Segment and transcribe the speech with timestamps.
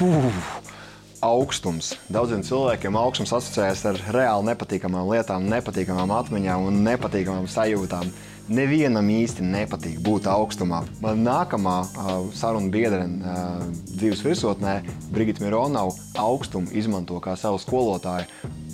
[0.00, 0.36] Uf,
[1.20, 1.90] augstums.
[2.08, 8.08] Daudziem cilvēkiem augstums asociējas ar reāli nepatīkamām lietām, nepatīkamām atmiņām un nepatīkamām sajūtām.
[8.50, 10.80] Nevienam īsti nepatīk būt augstumā.
[11.04, 13.60] Man nākamā uh, saruna biedrene uh,
[13.92, 14.78] dzīves virsotnē,
[15.12, 18.24] Brigita Mironova, augstumu izmanto kā savu skolotāju.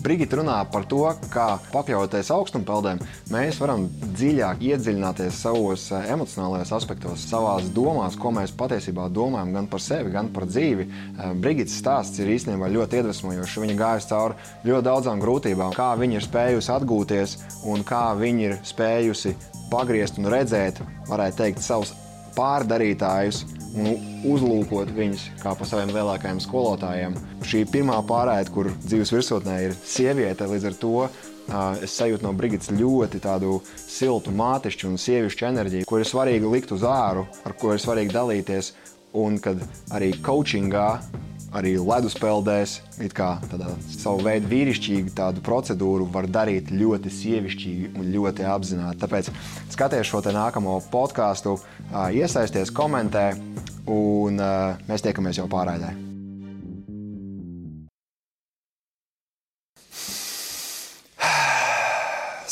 [0.03, 1.03] Brigita runā par to,
[1.33, 3.01] kā pakļaujoties augstumpeldēm,
[3.33, 9.71] mēs varam dziļāk iedziļināties savos uh, emocionālajos aspektos, savās domās, ko mēs patiesībā domājam gan
[9.73, 10.87] par sevi, gan par dzīvi.
[10.87, 13.59] Uh, Brigitas stāsts ir īstenībā ļoti iedvesmojošs.
[13.65, 17.37] Viņa gājusi cauri ļoti daudzām grūtībām, kā viņa ir spējusi atgūties
[17.73, 19.37] un kā viņa ir spējusi
[19.73, 21.95] pagriezt un redzēt, varētu teikt, savus
[22.37, 23.45] pārdarītājus
[23.77, 27.17] un uzlūkot viņus kā pa saviem lielākajiem skolotājiem.
[27.47, 30.95] Šī pirmā pārēde, kur dzīves virsotnē ir sieviete, līdz ar to
[31.85, 36.75] es sajūtu no Brigitas ļoti tādu siltu, mātišķu un sievišķu enerģiju, kur ir svarīgi likt
[36.75, 38.73] uz āru, ar ko ir svarīgi dalīties.
[39.17, 39.63] Un kad
[39.97, 40.89] arī coachingā
[41.57, 48.11] arī leduspeldēs, it kā tādā savu veidu vīrišķīgu tādu procedūru var darīt ļoti sievišķīgi un
[48.13, 49.01] ļoti apzināti.
[49.01, 49.31] Tāpēc
[49.73, 51.57] skaties šo nākamo podkāstu,
[52.13, 53.31] iesaisties, komentē,
[53.89, 54.43] un
[54.89, 55.95] mēs tiekamies jau pārraidē.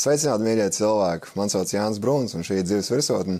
[0.05, 1.31] Sveicināti, mīļie cilvēki!
[1.33, 3.39] Mani sauc Jānis Bruns, un šī ir dzīves virsotne.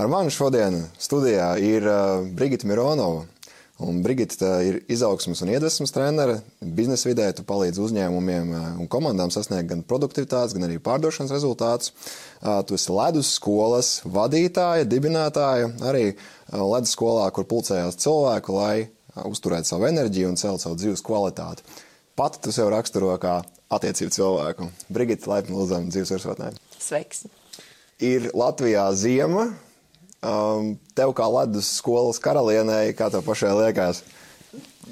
[0.00, 1.86] Ar mani šodien studijā ir
[2.34, 3.28] Brigita Mironova.
[3.80, 6.40] Un Brigita ir izaugsmas un iedvesmas trenere.
[6.60, 8.50] Biznesa vidē tu palīdzi uzņēmumiem
[8.82, 11.94] un komandām sasniegt gan produktivitātes, gan arī pārdošanas rezultātus.
[12.40, 16.10] Tu esi ledus skolas vadītāja, dibinātāja, arī
[16.52, 18.74] ledus skolā, kur pulcējās cilvēku, lai
[19.24, 21.64] uzturētu savu enerģiju un celtu savu dzīves kvalitāti.
[22.20, 23.38] Pati tu sev raksturo kā
[23.72, 24.68] attiecību cilvēku.
[24.92, 26.52] Brigita, laipni lūdzam dzīves virsotnē.
[26.76, 27.24] Sveiks!
[28.00, 29.50] Ir Latvijā ziema,
[30.24, 34.04] um, tev kā ledus skolas karalienei, kā tev pašai liekas,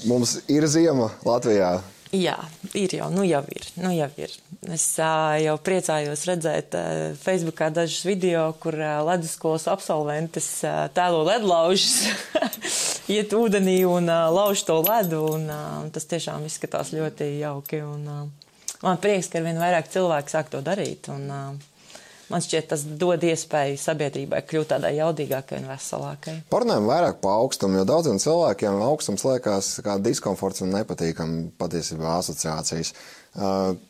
[0.08, 1.78] mums ir ziema Latvijā.
[2.08, 2.38] Jā,
[2.72, 4.32] ir jau, nu jau ir, nu jau ir.
[4.72, 11.20] Es uh, jau priecājos redzēt uh, Facebookā dažus video, kur uh, ledusskolas absolventes uh, tēlo
[11.28, 12.08] ledlaužus,
[13.12, 17.82] iet ūdenī un uh, lauž to ledu, un uh, tas tiešām izskatās ļoti jauki.
[17.84, 21.12] Un, uh, man prieks, ka ar vien vairāk cilvēku sāk to darīt.
[21.12, 21.77] Un, uh,
[22.32, 26.34] man šķiet, tas dod iespēju sabiedrībai kļūt tādai jaudīgākai un veselākai.
[26.52, 32.94] Parunājam vairāk par augstumu, jo daudziem cilvēkiem augstums liekas kā diskomforts un nepatīkami patiesībā asociācijas.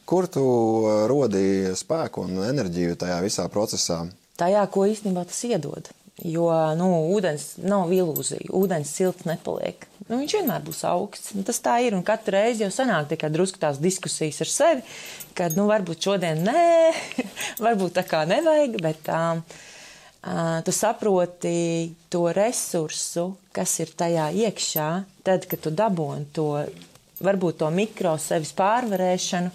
[0.09, 0.47] Kur tu
[1.11, 4.03] rodi spēku un enerģiju tajā visā procesā?
[4.39, 5.89] Tajā, ko īstenībā tas iedod.
[6.27, 8.51] Jo nu, ūdens nav ilūzija.
[8.59, 9.85] Ūdens silts nepaliek.
[10.09, 11.31] Nu, viņš vienmēr būs augsts.
[11.37, 11.95] Nu, tas tā ir.
[11.95, 14.83] Un katru reizi jau sanāk tikai drusku tās diskusijas ar sevi,
[15.39, 16.65] kad nu, varbūt šodien nē,
[17.67, 18.75] varbūt tā kā nevajag.
[18.83, 21.55] Bet um, uh, tu saproti
[22.11, 24.89] to resursu, kas ir tajā iekšā,
[25.23, 26.51] tad, kad tu dabūni to,
[27.23, 29.55] varbūt to mikro sevis pārvarēšanu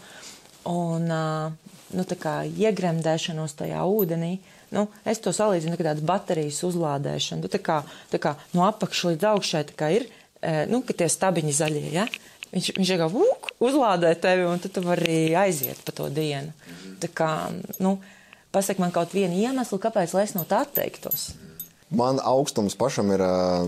[0.72, 4.38] un uh, nu, iegremdēšanos tajā ūdenī.
[4.73, 7.45] Nu, es to salīdzinu ar tādu baterijas uzlādēšanu.
[7.45, 7.79] Tu, tā kā,
[8.11, 9.63] tā kā no apakšas līdz augšai
[9.94, 10.07] ir,
[10.72, 11.85] nu, ka tie stabiņi zaļie.
[11.94, 12.07] Ja?
[12.53, 16.53] Viņš, viņš jau vūk, uzlādē tevi, un tu vari aiziet pa to dienu.
[17.01, 17.31] Tā kā,
[17.81, 17.97] nu,
[18.53, 21.31] pasak man kaut vienu iemeslu, kāpēc es no tā atteiktos.
[21.93, 23.21] Man augstums pašam ir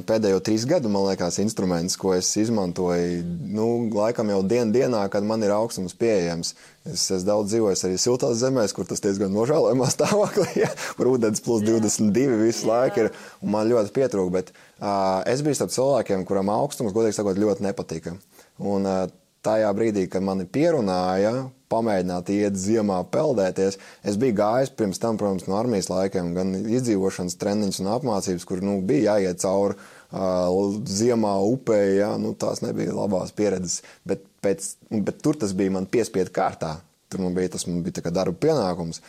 [0.09, 3.19] pēdējo trīs gadu, man liekas, instruments, ko es izmantoju.
[3.53, 6.55] Nu, laikam jau dien, dienā, kad man ir augstums pieejams.
[6.89, 11.43] Es esmu daudz dzīvojis arī siltās zemēs, kur tas diezgan nožēlojamā stāvoklī, ja, kur ūdens
[11.45, 13.11] plus 22 visu laiku ir,
[13.45, 14.31] man ļoti pietrūk.
[14.33, 18.17] Bet uh, es biju starp cilvēkiem, kuriem augstums, godīgi sakot, ļoti nepatika.
[18.57, 19.05] Un, uh,
[19.45, 23.77] tajā brīdī, kad mani pierunāja pamēģināt iet ziemā peldēties.
[24.05, 28.63] Es biju gājis pirms tam, protams, no armijas laikiem, gan izdzīvošanas treniņus un apmācības, kur
[28.65, 31.79] nu, bija jāiet cauri uh, ziemā upē.
[31.97, 36.77] Ja, nu, tās nebija labās pieredzes, bet, pēc, bet tur tas bija man piespiedu kārtā.
[37.09, 39.01] Tur man bija tas man bija darba pienākums.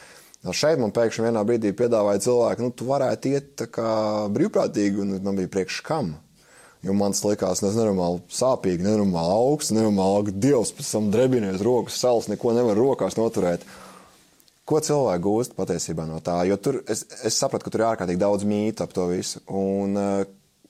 [0.54, 3.64] Šeit man pēkšņi vienā brīdī piedāvāja cilvēku, nu, tu varētu iet
[4.36, 6.12] brīvprātīgi, un man bija priekš kam.
[6.84, 12.28] Jo man tas likās nenormāli sāpīgi, nenormāli augsts, nenormāli dievs, pēc tam drebinies rokas, sāls,
[12.30, 13.64] neko nevar rokās noturēt.
[14.66, 16.40] Ko cilvēki gūst patiesībā no tā?
[16.48, 19.42] Jo tur es, es sapratu, ka tur ir ārkārtīgi daudz mītu ap to visu.
[19.46, 20.24] Un uh,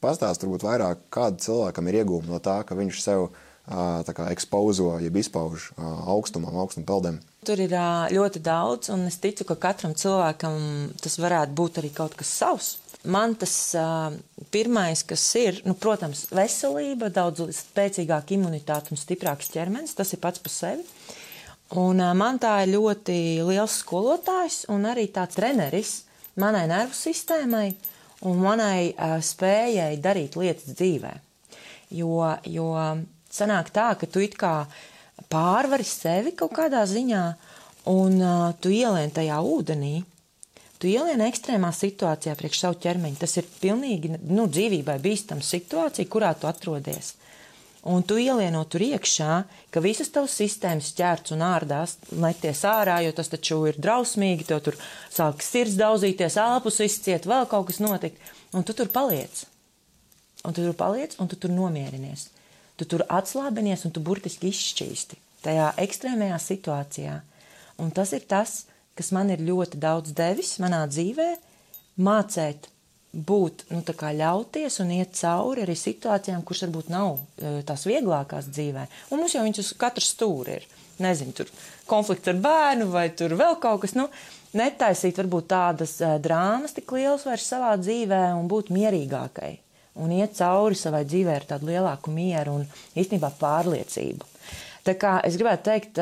[0.05, 4.93] pastāst varbūt vairāk, kāda cilvēkam ir iegūma no tā, ka viņš sev uh, kā ekspozo,
[5.02, 7.20] jeb izpauž uh, augstumam, augstuma peldēm.
[7.47, 7.73] Tur ir
[8.12, 10.56] ļoti daudz, un es ticu, ka katram cilvēkam
[11.02, 12.73] tas varētu būt arī kaut kas savs
[13.06, 14.14] man tas uh,
[14.53, 20.43] pirmais, kas ir, nu, protams, veselība, daudz spēcīgāka imunitāte un stiprāks ķermenis, tas ir pats
[20.43, 20.85] par sevi.
[21.76, 26.00] Un uh, man tā ir ļoti liels skolotājs un arī tāds treneris
[26.38, 27.69] manai nervu sistēmai
[28.29, 31.14] un manai uh, spējai darīt lietas dzīvē.
[31.97, 32.70] Jo, jo
[33.31, 34.64] sanāk tā, ka tu it kā
[35.31, 37.23] pārvari sevi kaut kādā ziņā,
[37.93, 40.00] un uh, tu ielien tajā ūdenī.
[40.76, 43.20] Tu ielien ekstrēmā situācijā priekš savu ķermeņa.
[43.23, 47.14] Tas ir pilnīgi nu, dzīvībai bīstama situācija, kurā tu atrodies.
[47.87, 49.32] Un tu ielieno tur iekšā,
[49.70, 54.64] ka visas tavas sistēmas ķērts un ārdās, meties ārā, jo tas taču ir drausmīgi, tev
[54.67, 54.78] tur
[55.14, 58.19] sāk sirds daudzīties, āpus izciet, vēl kaut kas notikt,
[58.52, 59.44] un tu tur paliec.
[60.43, 62.28] Un tu tur paliec, un tu tur nomierinies.
[62.76, 67.20] Tu tur atslābinies, un tu burtiski izšķīsti tajā ekstrēmajā situācijā.
[67.82, 68.75] Un tas ir tas, kas
[69.12, 71.28] man ir ļoti daudz devis manā dzīvē,
[72.06, 72.70] mācīt
[73.16, 77.87] būt, nu, tā kā ļauties un iet cauri arī situācijām, kuras varbūt nav e, tās
[77.88, 78.87] vieglākās dzīvē.
[79.12, 80.66] Un mums jau viņas uz katru stūri ir.
[81.00, 81.50] Nezinu, tur
[81.88, 84.06] konflikts ar bērnu vai tur vēl kaut kas, nu,
[84.56, 89.50] netaisīt varbūt tādas uh, drāmas tik lielas vairs savā dzīvē un būt mierīgākai.
[90.00, 92.64] Un iet cauri savai dzīvē ar tādu lielāku mieru un
[92.96, 94.36] īstenībā pārliecību.
[94.87, 95.99] Tā kā es gribētu teikt,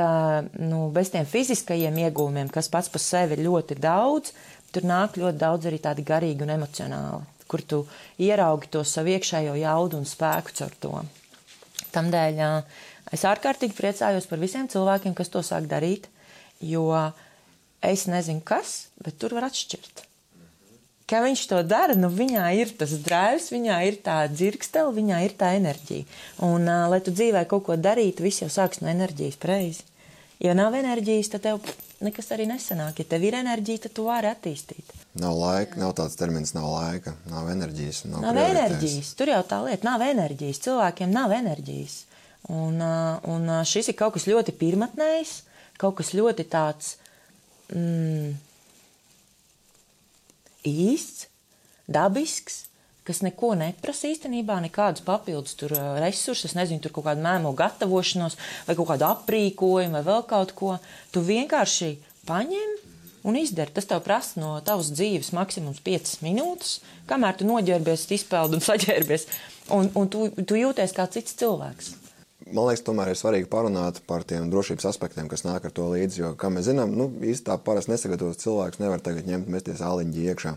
[0.61, 4.35] nu, bez tiem fiziskajiem iegūmiem, kas pats par sevi ir ļoti daudz,
[4.75, 7.81] tur nāk ļoti daudz arī tādi garīgi un emocionāli, kur tu
[8.21, 10.95] ieraugi to savu iekšējo jaudu un spēku caur to.
[11.97, 12.43] Tamdēļ
[13.15, 16.11] es ārkārtīgi priecājos par visiem cilvēkiem, kas to sāk darīt,
[16.61, 16.91] jo
[17.81, 20.05] es nezinu kas, bet tur var atšķirt
[21.11, 25.35] ka viņš to dara, nu viņā ir tas drēvs, viņā ir tā dzirkstele, viņā ir
[25.41, 26.07] tā enerģija.
[26.47, 29.85] Un, uh, lai tu dzīvē kaut ko darītu, viss jau sāks no enerģijas preizi.
[30.43, 31.61] Ja nav enerģijas, tad tev
[32.05, 32.99] nekas arī nesanāk.
[33.01, 34.91] Ja tev ir enerģija, tad tu vari attīstīt.
[35.21, 38.03] Nav laika, nav tāds termins, nav laika, nav enerģijas.
[38.11, 39.13] Nav, nav enerģijas.
[39.19, 40.61] Tur jau tā lieta, nav enerģijas.
[40.67, 42.01] Cilvēkiem nav enerģijas.
[42.53, 42.83] Un,
[43.31, 45.39] un šis ir kaut kas ļoti pirmatnējs,
[45.81, 46.97] kaut kas ļoti tāds.
[47.73, 48.35] Mm,
[50.69, 51.29] īsts,
[51.91, 52.65] dabisks,
[53.05, 58.39] kas neko neprasa īstenībā, nekādus papildus tur resursus, nezinu, tur kaut kādu mēmo gatavošanos
[58.69, 60.79] vai kaut kādu aprīkojumu vai vēl kaut ko.
[61.13, 61.91] Tu vienkārši
[62.29, 62.79] paņem
[63.25, 63.73] un izdari.
[63.77, 66.79] Tas tev prasa no tavas dzīves maksimums 5 minūtes,
[67.11, 69.29] kamēr tu noģērbies, izpeldi un saģērbies,
[69.77, 71.95] un, un tu, tu jūties kā cits cilvēks.
[72.45, 76.21] Man liekas, tomēr ir svarīgi parunāt par tiem drošības aspektiem, kas nāk ar to līdzi.
[76.21, 80.53] Jo, kā mēs zinām, nu, īstenībā parasti nesagatavots cilvēks nevar tagad ņemt mesties āliņģi iekšā.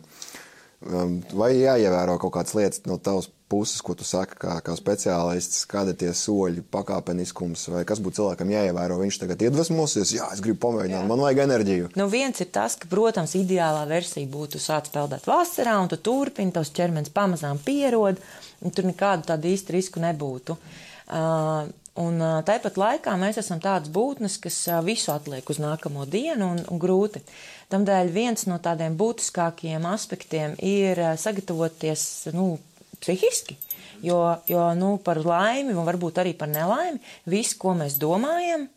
[0.78, 5.64] Um, vai jāievēro kaut kādas lietas no tavas puses, ko tu saki, kā, kā speciālists,
[5.72, 9.00] kāda ir tie soļi, pakāpeniskums, vai kas būtu cilvēkam jāievēro?
[9.02, 11.10] Viņš tagad iedvesmosies, jā, es gribu pamēģināt, jā.
[11.10, 11.94] man vajag enerģiju.
[11.98, 16.54] Nu, viens ir tas, ka, protams, ideālā versija būtu sākt peldēt vasarā, un tu turpini,
[16.54, 18.20] tavs ķermenis pamazām pierod,
[18.62, 20.60] un tur nekādu tādu īstu risku nebūtu.
[20.60, 25.62] Uh, Uh, un uh, tāpat laikā mēs esam tādas būtnes, kas uh, visu atliek uz
[25.64, 27.24] nākamo dienu un, un grūti.
[27.72, 32.56] Tamdēļ viens no tādiem būtiskākajiem aspektiem ir sagatavoties nu,
[33.00, 33.58] psihiski.
[34.02, 38.68] Jo, jo nu, par laimi, un varbūt arī par nelaimi, viss, ko mēs domājam,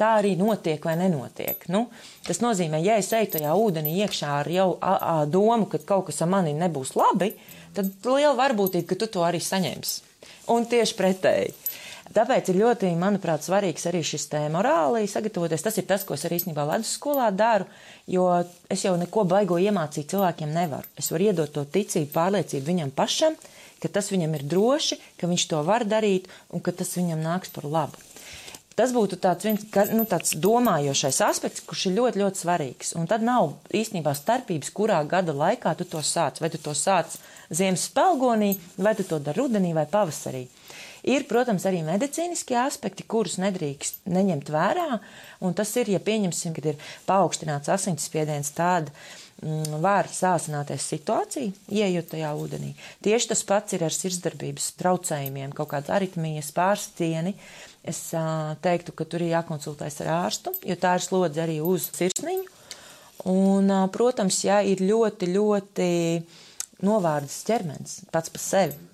[0.00, 1.66] tā arī notiek vai nenotiek.
[1.72, 1.88] Nu,
[2.26, 6.08] tas nozīmē, ja es eju tajā ūdenī iekšā ar jau a, a, domu, ka kaut
[6.08, 7.32] kas ar mani nebūs labi,
[7.76, 10.06] tad liela varbūtība, ka tu to arī saņemsi.
[10.54, 11.52] Un tieši pretēji.
[12.10, 15.62] Tāpēc ir ļoti, manuprāt, svarīgs arī šis te morāli sagatavoties.
[15.62, 17.68] Tas ir tas, ko es arī īstenībā ledusskolā daru,
[18.10, 18.26] jo
[18.66, 20.90] es jau neko baigo iemācīt cilvēkiem nevaru.
[20.98, 23.38] Es varu iedot to ticību, pārliecību viņam pašam,
[23.78, 27.54] ka tas viņam ir droši, ka viņš to var darīt un ka tas viņam nāks
[27.54, 28.02] par labu.
[28.74, 32.94] Tas būtu tāds viens nu, tāds domājošais aspekts, kurš ir ļoti, ļoti svarīgs.
[32.98, 36.40] Un tad nav īstenībā starpības, kurā gada laikā tu to sāc.
[36.40, 37.18] Vai tu to sāc
[37.52, 40.46] ziemas spēlgonī, vai tu to dari rudenī vai pavasarī.
[41.08, 45.00] Ir, protams, arī medicīniskie aspekti, kurus nedrīkst neņemt vērā.
[45.46, 48.90] Un tas ir, ja pieņemsim, kad ir paaugstināts asinsspiediens, tad
[49.40, 52.74] mm, var sāsināties situācija, ieejot tajā ūdenī.
[53.06, 57.34] Tieši tas pats ir ar sirdsdarbības traucējumiem, kaut kādas aritmijas, pārstieni.
[57.80, 58.10] Es
[58.60, 62.56] teiktu, ka tur ir jākonsultējas ar ārstu, jo tā ir slodze arī uz sirsniņu.
[63.30, 65.88] Un, protams, ja ir ļoti, ļoti
[66.84, 68.89] novārdas ķermenis pats par sevi,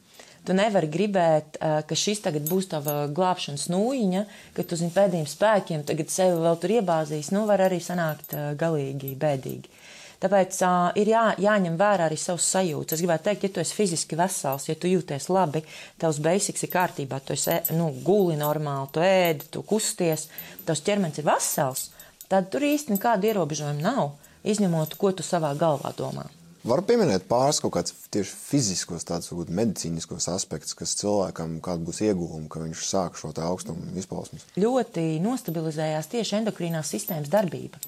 [0.46, 4.20] Tu nevari gribēt, ka šis tagad būs tava glābšanas nūjiņa,
[4.54, 9.16] ka tu zini pēdējiem spēkiem tagad sevi vēl tur iebāzīs, nu var arī sanākt galīgi
[9.18, 9.74] bēdīgi.
[10.16, 12.96] Tāpēc uh, ir jā, jāņem vērā arī savs sajūtas.
[12.96, 15.60] Es gribētu teikt, ja tu esi fiziski vesels, ja tu jūties labi,
[16.00, 20.28] tavs basics ir kārtībā, tu esi nu, guli normāli, tu ēdi, tu kusties,
[20.64, 21.90] tavs ķermenis ir vesels,
[22.32, 24.16] tad tur īsti nekādu ierobežojumu nav,
[24.48, 26.24] izņemot, ko tu savā galvā domā.
[26.66, 32.00] Var pieminēt pāris kaut kādus tieši fiziskos, tādus varbūt medicīniskos aspektus, kas cilvēkam kāda būs
[32.02, 34.42] ieguvuma, ka viņš sāk šo augstumu izpausmes.
[34.58, 37.78] Ļoti nostabilizējās tieši endokrīnās sistēmas darbība.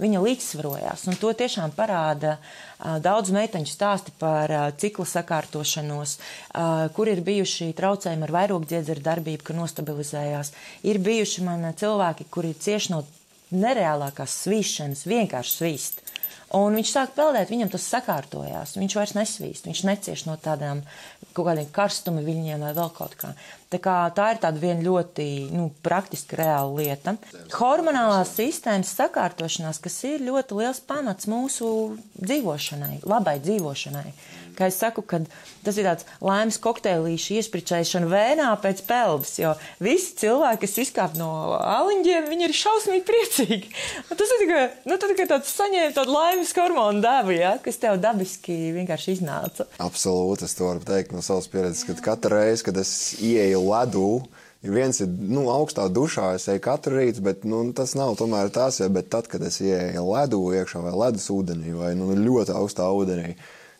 [0.00, 1.06] viņa līdzsvarojās.
[1.08, 2.38] Un to tiešām parāda
[3.04, 6.16] daudz meiteņu stāsti par cikla sakārtošanos,
[6.96, 10.52] kur ir bijuši traucējumi ar vairogdziedzeru darbību, ka nostabilizējās.
[10.88, 13.02] Ir bijuši man cilvēki, kuri cieši no
[13.50, 16.04] nereālākās svīšanas, vienkārši svīst.
[16.58, 18.74] Un viņš sāk peldēt, viņam tas sakārtojās.
[18.80, 20.82] Viņš vairs nesvīst, viņš necieš no tādām
[21.30, 23.30] kaut kādiem karstuma viļņiem vai vēl kaut kā.
[23.70, 27.14] Tā, tā ir tāda viena ļoti nu, praktiska, reāla lieta.
[27.54, 31.70] Hormonālās sistēmas sakārtošanās, kas ir ļoti liels pamats mūsu
[32.18, 34.10] dzīvošanai, labai dzīvošanai
[34.60, 35.02] kā es saku,
[35.64, 41.30] tas ir tāds laimes kokteilīšu iespričēšana vēnā pēc peldas, jo visi cilvēki, kas izkāp no
[41.56, 43.72] aliņģiem, viņi ir šausmīgi priecīgi.
[44.10, 48.00] Tas ir tikai, nu, tā tikai tāds saņēma tādu laimes hormonu devu, ja, kas tev
[48.02, 49.68] dabiski vienkārši iznāca.
[49.80, 54.10] Absolūti, es to varu teikt no savas pieredzes, ka katru reizi, kad es ieeju ledū,
[54.60, 58.50] Ir viens ir nu, augstā dušā, es eju katru rītu, bet nu, tas nav tomēr
[58.52, 58.82] tas.
[58.82, 62.90] Ja, bet tad, kad es ieeju ledū iekšā vai ledus ūdenī vai nu, ļoti augstā
[62.92, 63.38] ūdenī,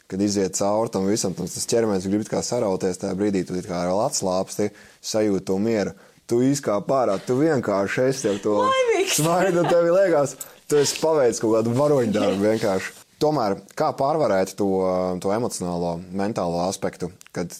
[0.08, 4.00] kad iziet cauri tam visam, tas ķermenis grib kā sarauties, tajā brīdī tu kā vēl
[4.06, 4.70] atslāpsti,
[5.04, 5.92] sajūti to mieru.
[6.30, 8.56] Tu izkāp ārā, tu vienkārši esi ar to
[9.12, 10.36] smaidu, tev liekas,
[10.70, 12.94] tu esi paveicis kaut kādu varoņu darbu vienkārši.
[13.20, 14.70] Tomēr, kā pārvarēt to,
[15.20, 17.52] to emocionālo, mentālo aspektu, kad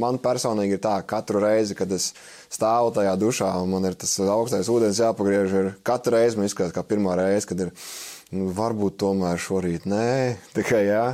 [0.00, 2.12] man personīgi ir tā, ka katru reizi, kad es
[2.52, 6.74] stāvu tajā dušā un man ir tas augstais ūdens jāpagriež, ir katru reizi man izskatās
[6.74, 7.72] kā pirmā reize, kad ir,
[8.34, 10.10] nu, varbūt tomēr šorīt nē,
[10.56, 11.06] tikai jā.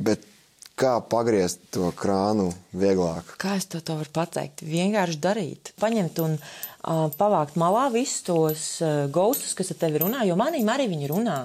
[0.00, 0.24] Bet
[0.80, 3.34] kā pagriezt to krānu vieglāk?
[3.40, 4.64] Kā es to, to varu pateikt?
[4.64, 5.72] Vienkārši darīt.
[5.80, 10.70] Paņemt un uh, pavākt malā visus tos uh, gaustus, kas ar tevi runā, jo manīm
[10.72, 11.42] arī viņi runā.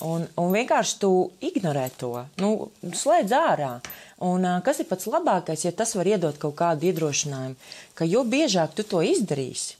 [0.00, 1.12] Un, un vienkārši tu
[1.44, 3.74] ignorē to, nu, slēdz ārā.
[4.20, 7.56] Un, kas ir pats labākais, ja tas var iedot kaut kādu iedrošinājumu,
[7.96, 9.78] ka jo biežāk tu to izdarīsi,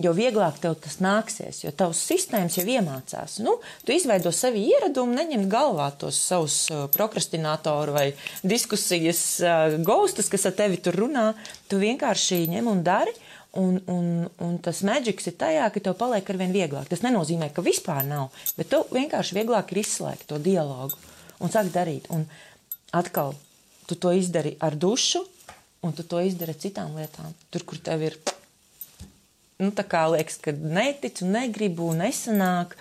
[0.00, 3.38] jo vieglāk tev tas nāksies, jo tavs sistēmas jau iemācās.
[3.44, 6.56] Nu, tu izveido sevi ieradumu, neņemt galvā tos savus
[6.96, 8.06] prokrastinātoru vai
[8.44, 9.22] diskusijas
[9.84, 11.30] gaustus, kas ar tevi tur runā.
[11.68, 13.16] Tu vienkārši ņem un dari.
[13.56, 14.08] Un, un,
[14.44, 16.90] un tas maģiks ir tajā, ka tev paliek ar vien vieglāk.
[16.90, 20.92] Tas nenozīmē, ka vispār nav, bet tev vienkārši vieglāk ir izslēgt to dialogu
[21.40, 22.10] un sākt darīt.
[22.12, 22.26] Un
[22.92, 23.32] atkal,
[23.86, 25.22] tu to izdari ar dušu,
[25.86, 27.34] un tu to izdari ar citām lietām.
[27.50, 28.18] Tur, kur tev ir
[29.62, 32.76] nu, tā kā liekas, ka neticu, negribu, nesanāk,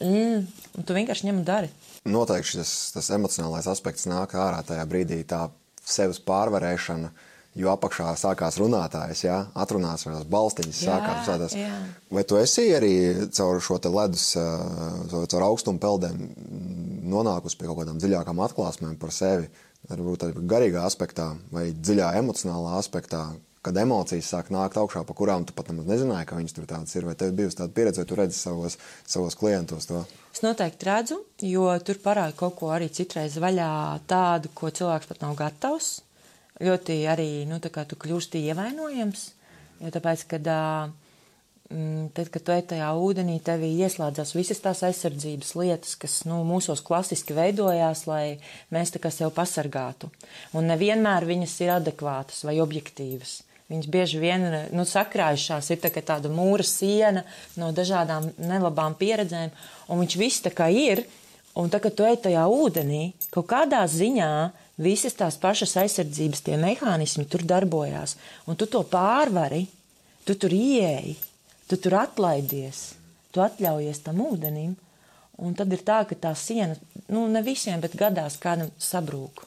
[0.00, 0.42] mm,
[0.78, 1.70] un tu vienkārši ņem un dari.
[2.06, 5.46] Noteikti šis tas emocionālais aspekts nāk ārā tajā brīdī, tā
[5.86, 7.12] sevis pārvarēšana.
[7.56, 11.54] Jo apakšā sākās runātājs, jā, atrunās vai tās balstiņas jā, sākās.
[11.56, 11.78] Jā.
[12.12, 12.90] Vai tu esi arī
[13.32, 16.18] caur šo te ledus, caur augstumu peldēm
[17.08, 19.48] nonākusi pie kaut kādām dziļākām atklāsmēm par sevi?
[19.86, 23.20] Varbūt arī garīgā aspektā vai dziļā emocionālā aspektā,
[23.66, 26.94] kad emocijas sāk nākt augšā, pa kurām tu pat nemaz nezināji, ka viņas tur tādas
[26.94, 27.06] ir.
[27.06, 30.02] Vai tev bijusi tāda pieredze, vai tu redzi savos, savos klientos to?
[30.34, 33.70] Es noteikti redzu, jo tur parāda kaut ko arī citreiz vaļā
[34.10, 35.96] tādu, ko cilvēks pat nav gatavs.
[36.62, 39.26] Ļoti arī, nu, tā kā tu kļūsti ievainojams,
[39.82, 40.94] jo tāpēc, kad uh,
[42.14, 46.82] tad, kad tu ej tajā ūdenī, tevī ieslēdzas visas tās aizsardzības lietas, kas nu, mūsos
[46.86, 48.38] klasiski veidojās, lai
[48.74, 50.10] mēs tā kā sev pasargātu.
[50.54, 53.40] Un nevienmēr viņas ir adekvātas vai objektīvas.
[53.66, 57.24] Viņas bieži vien nu, sakrājušās, ir tā tāda mūra siena
[57.58, 59.50] no dažādām nelabām pieredzēm,
[59.90, 61.02] un viņš viss tā kā ir.
[61.56, 64.30] Un tā, kad tu ej tajā ūdenī, kaut kādā ziņā
[64.84, 69.62] visas tās pašas aizsardzības tie mehānismi tur darbojās, un tu to pārvari,
[70.28, 71.16] tu tur ieeji,
[71.68, 72.94] tu tur atlaidies,
[73.34, 74.76] tu atļaujies tam ūdenim,
[75.42, 76.76] un tad ir tā, ka tā siena,
[77.12, 79.44] nu, ne visiem, bet gadās kādam sabrūk.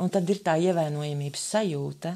[0.00, 2.14] Un tad ir tā ievainojamības sajūta,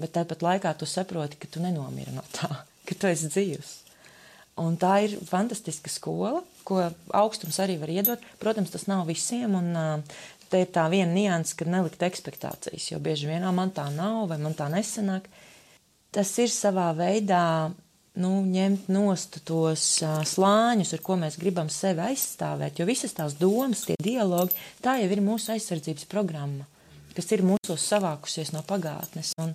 [0.00, 2.50] bet tāpat laikā tu saproti, ka tu nenomiri no tā,
[2.86, 3.80] ka tu esi dzīvs.
[4.62, 6.78] Un tā ir fantastiska skola, ko
[7.16, 8.22] augstums arī var iedot.
[8.38, 10.04] Protams, tas nav visiem, un
[10.50, 14.38] te ir tā viena nianses, ka nelikt ekspektācijas, jo bieži vien man tā nav vai
[14.38, 15.26] man tā nesanāk.
[16.14, 17.72] Tas ir savā veidā
[18.20, 23.34] nu, ņemt nost tos uh, slāņus, ar ko mēs gribam sevi aizstāvēt, jo visas tās
[23.38, 24.54] domas, tie dialogi,
[24.84, 26.66] tā jau ir mūsu aizsardzības programma,
[27.16, 29.32] kas ir mūsos savākusies no pagātnes.
[29.42, 29.54] Un,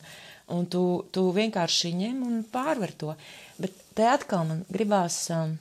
[0.52, 0.84] un tu,
[1.16, 3.16] tu vienkārši ņem un pārver to.
[3.62, 5.56] Bet te atkal man gribās um,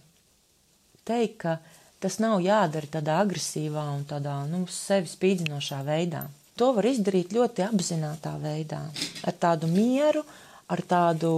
[1.06, 1.58] teikt, ka
[2.02, 6.26] tas nav jādara tādā agresīvā un tādā nu, sevi spīdzinošā veidā.
[6.58, 8.80] To var izdarīt ļoti apzinātā veidā,
[9.22, 10.24] ar tādu mieru,
[10.66, 11.30] ar tādu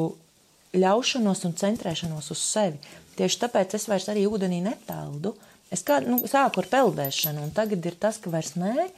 [0.76, 2.80] ļaušanos un centrēšanos uz sevi.
[3.18, 5.34] Tieši tāpēc es vairs arī ūdenī nepeldu.
[5.70, 8.90] Es kā, nu, sāku ar peldēšanu, un tagad ir tas, ka vairs nē,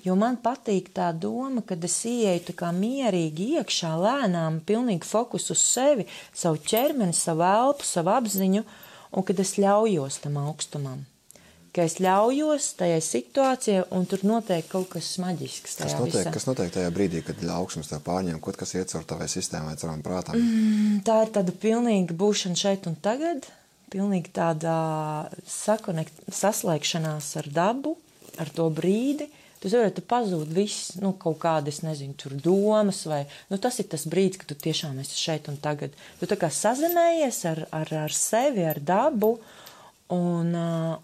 [0.00, 5.50] Jo man patīk tā doma, ka es ieeju tā kā mierīgi iekšā, lēnām, pilnīgi fokus
[5.52, 8.64] uz sevi, savu ķermeni, savu elpu, savu apziņu,
[9.12, 11.04] un kad es ļaujos tam augstumam.
[11.70, 15.76] Ka es ļaujos tajai situācijai, un tur notiek kaut kas maģisks.
[15.78, 16.32] Kas notiek, visā.
[16.34, 20.02] kas notiek tajā brīdī, kad augstums tev pārņem, kaut kas iet caur tavai sistēmai, caur
[20.02, 20.34] prātam?
[20.34, 23.46] Mm, tā ir tāda pilnīga būšana šeit un tagad,
[23.94, 24.72] pilnīgi tāda
[25.46, 27.94] sakonekt, saslēgšanās ar dabu,
[28.40, 29.30] ar to brīdi.
[29.60, 34.06] Tu tu pazūd viss, nu, kaut kādas, nezinu, tur domas, vai nu, tas ir tas
[34.08, 35.92] brīdis, kad tu tiešām esi šeit un tagad.
[36.16, 39.34] Tu tā kā sazinējies ar, ar, ar sevi, ar dabu,
[40.14, 40.54] un,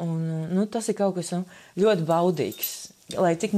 [0.02, 0.20] un
[0.52, 1.44] nu, tas ir kaut kas nu,
[1.80, 2.74] ļoti baudīgs.
[3.14, 3.52] Lai cik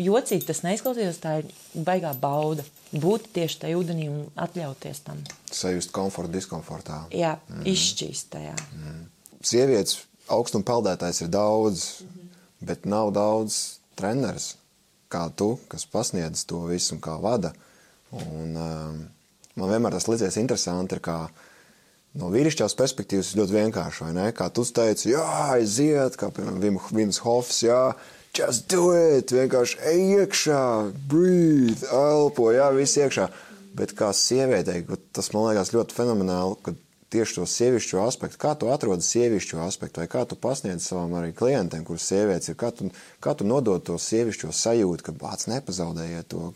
[0.00, 1.50] jocīgi tas neizklausījās, tā ir
[1.84, 2.64] baigā bauda.
[2.96, 5.20] Būt tieši tajā ūdenī un atļauties tam.
[5.52, 7.02] Sajust komfortu, diskomfortā.
[7.12, 7.66] Jā, mm.
[7.74, 8.54] izšķīst tajā.
[8.78, 9.02] Mm.
[9.44, 9.98] Sievietes
[10.32, 12.30] augstuma peldētājs ir daudz, mm -hmm.
[12.70, 14.54] bet nav daudz treneris,
[15.12, 17.52] kā tu, kas pasniedz to visu un kā vada.
[18.10, 19.02] Un, um,
[19.54, 21.28] man vienmēr tas liekas interesanti, ir, kā
[22.20, 24.26] no vīrišķās perspektīvas ļoti vienkārši, vai ne?
[24.36, 25.24] Kā tu teici, jā,
[25.56, 27.80] aiziet, kā piemēram Vims Hofs, jā,
[28.36, 30.62] just do it, vienkārši ej iekšā,
[31.10, 33.28] breathe, elpo, jā, viss iekšā.
[33.76, 34.82] Bet kā sievietei,
[35.12, 36.82] tas man liekas ļoti fenomenāli, kad
[37.12, 41.32] tieši to sievišķo aspektu, kā tu atrodi sievišķo aspektu, vai kā tu pasniedz savam arī
[41.36, 42.90] klientiem, kurus sievietes ir, kā tu,
[43.22, 46.50] kā tu nodod to sievišķo sajūtu, ka bāc nepazaudējiet to.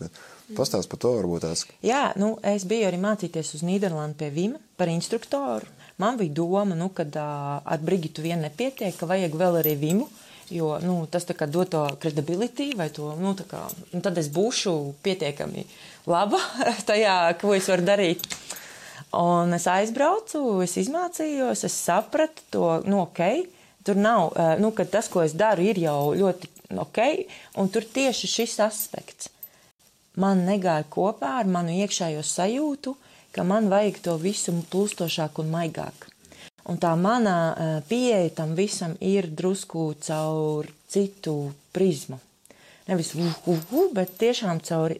[0.56, 1.66] Pastāst par to varbūt tās.
[1.86, 5.68] Jā, nu, es biju arī mācīties uz Nīderlandu pie Vima par instruktoru.
[6.00, 7.16] Man bija doma, nu, uh,
[7.60, 10.06] ar Brigitu vien nepietiek, ka vajag vēl arī Vimu,
[10.50, 13.60] jo nu, tas tā kā dod to credibility, vai to, nu, tā kā,
[13.92, 15.66] nu, tad es būšu pietiekami
[16.10, 16.40] laba
[16.88, 18.24] tajā, ko es varu darīt.
[19.16, 23.20] Un es aizbraucu, es izmācījos, es sapratu to, nu, ok,
[23.84, 27.04] tur nav, nu, ka tas, ko es daru, ir jau ļoti ok,
[27.60, 29.28] un tur tieši šis aspekts
[30.16, 32.96] man negāja kopā ar manu iekšējo sajūtu,
[33.30, 36.08] ka man vajag to visu plūstošāk un maigāk.
[36.70, 42.18] Un tā mana eh, pieeja tam visam ir drusku caur citu prizmu.
[42.88, 44.96] Nevis uh, uh, uh, bet tiešām caur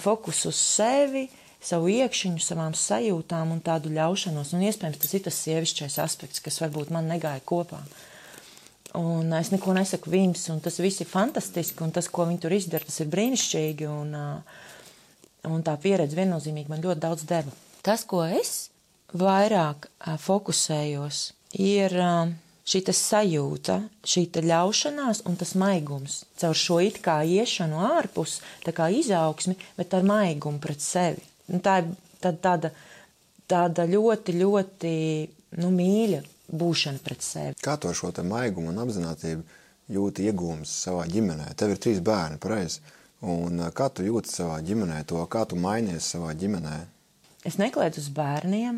[0.00, 4.52] fokusu uz sevi, uh, savu iekšķiņu, savām sajūtām un tādu ļaušanos.
[4.56, 7.80] Un iespējams tas ir tas sievišķais aspekts, kas varbūt man negāja kopā.
[8.98, 12.52] Un es neko nesaku viņas, un tas viss ir fantastiski, un tas, ko viņi tur
[12.52, 13.88] izdara, tas ir brīnišķīgi.
[13.88, 14.12] Un,
[15.48, 17.54] un tā pieredze viennozīmīgi man ļoti daudz deva.
[17.82, 18.68] Tas, ko es
[19.16, 19.88] vairāk
[20.20, 21.22] fokusējos,
[21.56, 21.96] ir
[22.68, 26.22] šī sajūta, šī ļaušanās un tas maigums.
[26.40, 31.24] Caur šo it kā iešanu ārpus, tā kā izaugsmi, bet ar maigumu pret sevi.
[31.48, 31.90] Nu, tā ir
[32.22, 32.70] tā, tāda,
[33.48, 34.92] tāda ļoti, ļoti
[35.60, 37.58] nu, mīļa būšana pret sevi.
[37.62, 39.60] Kā to šo maigumu un apziņotību
[39.92, 41.52] jūti iegūmus savā ģimenē?
[41.56, 42.80] Tev ir trīs bērni, pareizi.
[43.22, 46.80] Un kā tu jūti savā ģimenē to, kā tu mainies savā ģimenē?
[47.42, 48.76] Es neklēju uz bērniem,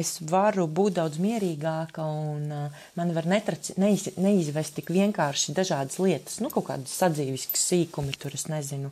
[0.00, 2.46] es varu būt daudz mierīgāka un
[2.96, 8.32] man var netraci, neiz, neizvest tik vienkārši dažādas lietas, nu, kaut kādas sadzīviskas sīkumi, tur
[8.38, 8.88] es nezinu,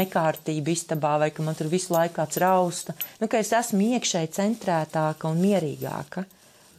[0.00, 2.96] nekārtība istabā vai ka man tur visu laiku kāds rausta.
[3.20, 6.24] Nu, ka es esmu iekšēji centrētāka un mierīgāka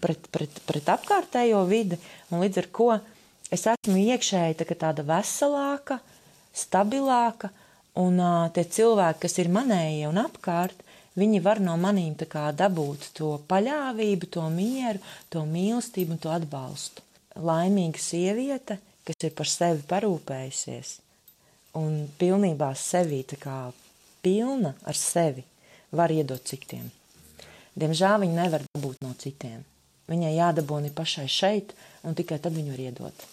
[0.06, 2.90] pret, pret, pret apkārtējo vidi un līdz ar ko
[3.54, 6.00] es esmu iekšēji tā, tāda veselāka,
[6.54, 7.52] stabilāka
[8.00, 13.40] un uh, tie cilvēki, kas ir manējie un apkārt, Viņi var no manīm dabūt to
[13.48, 15.00] paļāvību, to mieru,
[15.32, 17.02] to mīlestību un to atbalstu.
[17.40, 21.00] Laimīga sieviete, kas ir par sevi parūpējusies
[21.76, 23.72] un pilnībā sevī kā
[24.24, 25.44] pilna ar sevi,
[25.92, 26.92] var iedot citiem.
[27.76, 29.64] Diemžēl viņa nevar būt no citiem.
[30.12, 31.74] Viņai jādabūna pašai šeit,
[32.06, 33.26] un tikai tad viņa var iedot.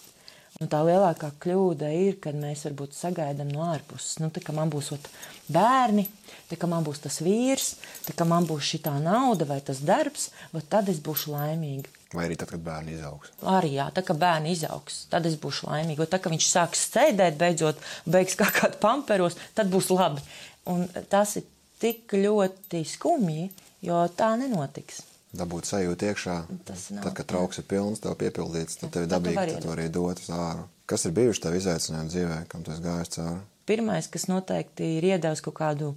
[0.61, 4.19] Un tā lielākā kļūda ir, kad mēs varbūt sagaidām no ārpuses.
[4.21, 5.07] Nu, tā kā man būs ot,
[5.51, 6.05] bērni,
[6.49, 7.71] tā kā man būs tas vīrs,
[8.05, 10.29] tā kā man būs šī nauda vai tas darbs,
[10.69, 11.89] tad es būšu laimīga.
[12.13, 13.31] Vai arī tad, kad bērni izaugs?
[13.49, 16.05] Arī jā, tā kā bērni izaugs, tad es būšu laimīga.
[16.05, 20.21] Tā kā viņš sāks sēdēt, beidzot, beigs kā kādā pamperos, tad būs labi.
[20.69, 21.49] Un tas ir
[21.81, 23.49] tik ļoti skumji,
[23.83, 25.01] jo tā nenotiks
[25.33, 26.35] dabūt sajūtu iekšā.
[26.67, 30.29] Tad, kad trauks ir pilns, tev piepildīts, tad tev ir dabīgi to arī dot uz
[30.33, 30.67] āru.
[30.89, 33.39] Kas ir bijuši tev izaicinājumi dzīvē, kam tu esi gājis cauri?
[33.69, 35.93] Pirmais, kas noteikti ir iedevis kaut kādu,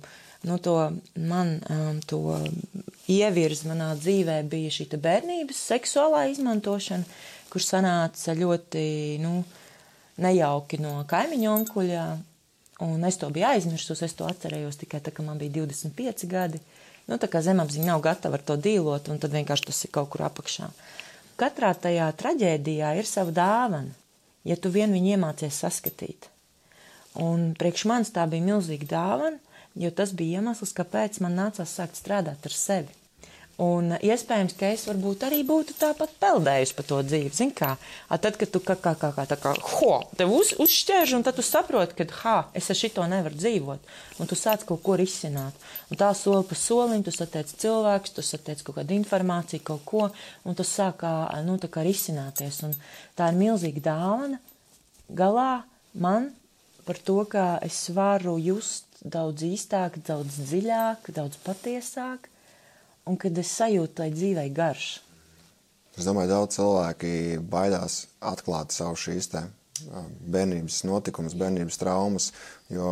[0.47, 0.77] nu, to
[1.19, 2.21] man, um, to
[3.11, 7.05] ievirz manā dzīvē, bija šī bērnības seksuālā izmantošana,
[7.51, 8.87] kur sanāca ļoti,
[9.25, 9.41] nu,
[10.23, 12.07] nejauki no kaimiņu onkuļa,
[12.87, 16.63] un es to biju aizmirsus, es to atcerējos tikai tā, ka man bija 25 gadi.
[16.63, 16.76] Uh,
[17.07, 20.11] Nu, tā kā zemapziņa nav gatava ar to dīlot, un tad vienkārši tas ir kaut
[20.11, 20.71] kur apakšā.
[21.39, 23.95] Katrā tajā traģēdijā ir sava dāvana,
[24.49, 26.31] ja tu vien viņu iemācies saskatīt.
[27.23, 29.39] Un priekš manis tā bija milzīga dāvana,
[29.79, 33.06] jo tas bija iemesls, kāpēc man nācās sākt strādāt ar sevi.
[33.57, 37.31] Un iespējams, ka es varbūt arī būtu tāpat peldējusi pa to dzīvi.
[37.33, 37.71] Zini, kā?
[38.13, 41.25] A tad, kad tu kā, kā, kā, kā, tā kā, ho, tev uz, uzšķērž, un
[41.25, 43.89] tad tu saproti, ka, ha, es ar šito nevaru dzīvot.
[44.21, 45.57] Un tu sāc kaut ko risināt.
[45.89, 50.05] Un tā soli pa solim, tu satiec cilvēkus, tu satiec kaut kādu informāciju, kaut ko,
[50.45, 51.07] un tu sāk
[51.49, 52.61] nu, tā kā risināties.
[52.69, 52.77] Un
[53.17, 54.43] tā ir milzīga dāvana
[55.09, 55.65] galā
[55.97, 56.29] man
[56.85, 62.29] par to, ka es varu just daudz īstāk, daudz dziļāk, daudz patiesāk
[63.07, 65.03] un kad es sajūtu tai dzīvei garšu.
[65.97, 69.31] Es domāju, daudz cilvēki baidās atklāt savu šīs
[70.29, 72.27] bērnības notikumus, bērnības traumas,
[72.73, 72.91] jo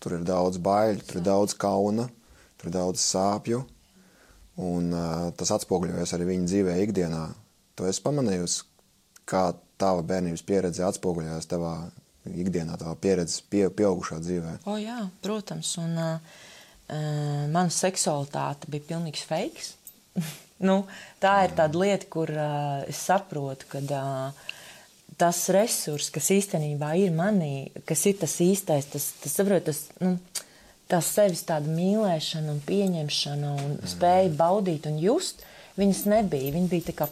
[0.00, 2.08] tur ir daudz baiļu, tur ir daudz kauna,
[2.60, 3.60] tur ir daudz sāpju,
[4.60, 7.22] un uh, tas atspoguļojas arī viņa dzīvē ikdienā.
[7.76, 8.48] To es pamanīju,
[9.28, 11.74] kā tava bērnības pieredze atspoguļojas tavā
[12.28, 14.56] ikdienā, tavā pieredzes pie, pieaugušā dzīvē.
[14.68, 16.40] O jā, protams, un uh,
[16.90, 19.74] mana seksualitāte bija pilnīgs fakes.
[20.68, 20.82] nu,
[21.22, 24.48] tā ir tāda lieta, kur uh, es saprotu, ka uh,
[25.20, 30.16] tas resurs, kas īstenībā ir manī, kas ir tas īstais, tas, tas, saprot, tas, nu,
[30.90, 33.90] tā sevis tāda mīlēšana un pieņemšana un mm.
[33.94, 35.44] spēja baudīt un just,
[35.80, 36.54] viņas nebija.
[36.56, 37.08] Viņa bija tā kā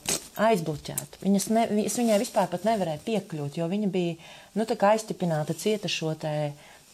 [0.48, 1.20] aizbloķēta.
[1.22, 4.16] Viņas ne, es viņai vispār pat nevarēju piekļūt, jo viņa bija
[4.58, 6.14] nu, aiztipināta cieta šo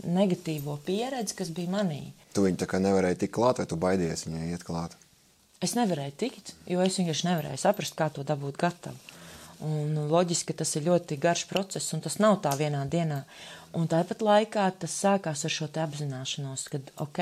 [0.02, 2.02] negatīvo pieredzi, kas bija manī.
[2.34, 4.96] Tu viņu tā kā nevarēji tikt klāt, vai tu baidies viņai iet klāt?
[5.64, 8.98] Es nevarēju tikt, jo es vienkārši nevarēju saprast, kā to dabūt gatavu.
[9.64, 13.22] Un loģiski, ka tas ir ļoti garš process, un tas nav tā vienā dienā.
[13.78, 17.20] Un tāpat laikā tas sākās ar šo apzināšanos, ka, ok,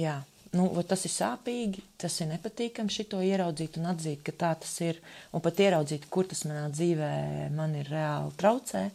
[0.00, 0.16] jā,
[0.56, 5.00] nu, tas ir sāpīgi, tas ir nepatīkami šito ieraudzīt un atzīt, ka tā tas ir,
[5.32, 7.12] un pat ieraudzīt, kur tas manā dzīvē
[7.54, 8.88] man ir reāli traucē.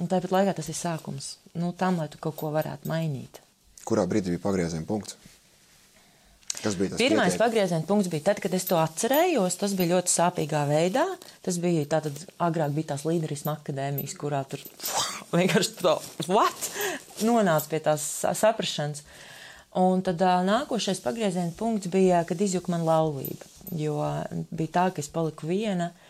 [0.00, 3.40] Un tāpat laikā tas ir sākums nu, tam, lai tu kaut ko varētu mainīt.
[3.88, 5.16] Kurā brīdī bija pagrieziena punkts?
[6.60, 7.00] Kas bija tas?
[7.00, 9.58] Pirmais pagrieziena punkts bija tad, kad es to atcerējos.
[9.60, 11.06] Tas bija ļoti sāpīgā veidā.
[11.44, 14.64] Tas bija tātad agrāk bija tās līderisma akadēmijas, kurā tur
[15.36, 15.96] vienkārši to
[16.32, 16.70] what?
[17.24, 18.06] Nonāca pie tās
[18.40, 19.04] saprašanas.
[19.80, 23.48] Un tad nākošais pagrieziena punkts bija, kad izjuka man laulība.
[23.76, 24.00] Jo
[24.50, 25.92] bija tā, ka es paliku viena.
[25.92, 26.09] Uh,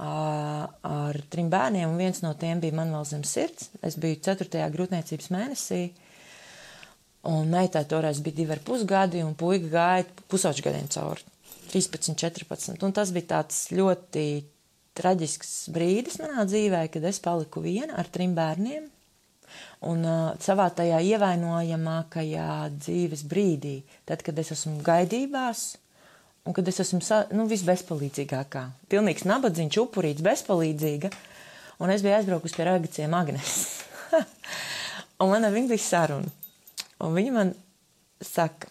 [0.00, 3.68] ar trim bērniem, un viens no tiem bija man vēl zem sirds.
[3.84, 4.62] Es biju 4.
[4.72, 5.80] grūtniecības mēnesī,
[7.28, 11.26] un meitai toreiz bija divi ar pusgadi, un puika gāja pusauģu gadiem cauri.
[11.70, 12.80] 13, 14.
[12.82, 14.24] Un tas bija tāds ļoti
[14.98, 18.88] traģisks brīdis manā dzīvē, kad es paliku viena ar trim bērniem.
[19.90, 25.72] Un uh, savā tajā ievainojamākajā dzīves brīdī, tad, kad es esmu gaidībās,
[26.48, 27.02] Un kad es esmu
[27.36, 31.10] nu, visbezpalīdzīgākā, pilnīgs nabadzīgs, upurīts, bezpalīdzīga,
[31.84, 33.56] un es biju aizbraukusi pie Ragaciem Agnes.
[35.20, 36.32] un man ar viņu bija saruna.
[37.04, 37.52] Un viņa man
[38.24, 38.70] saka,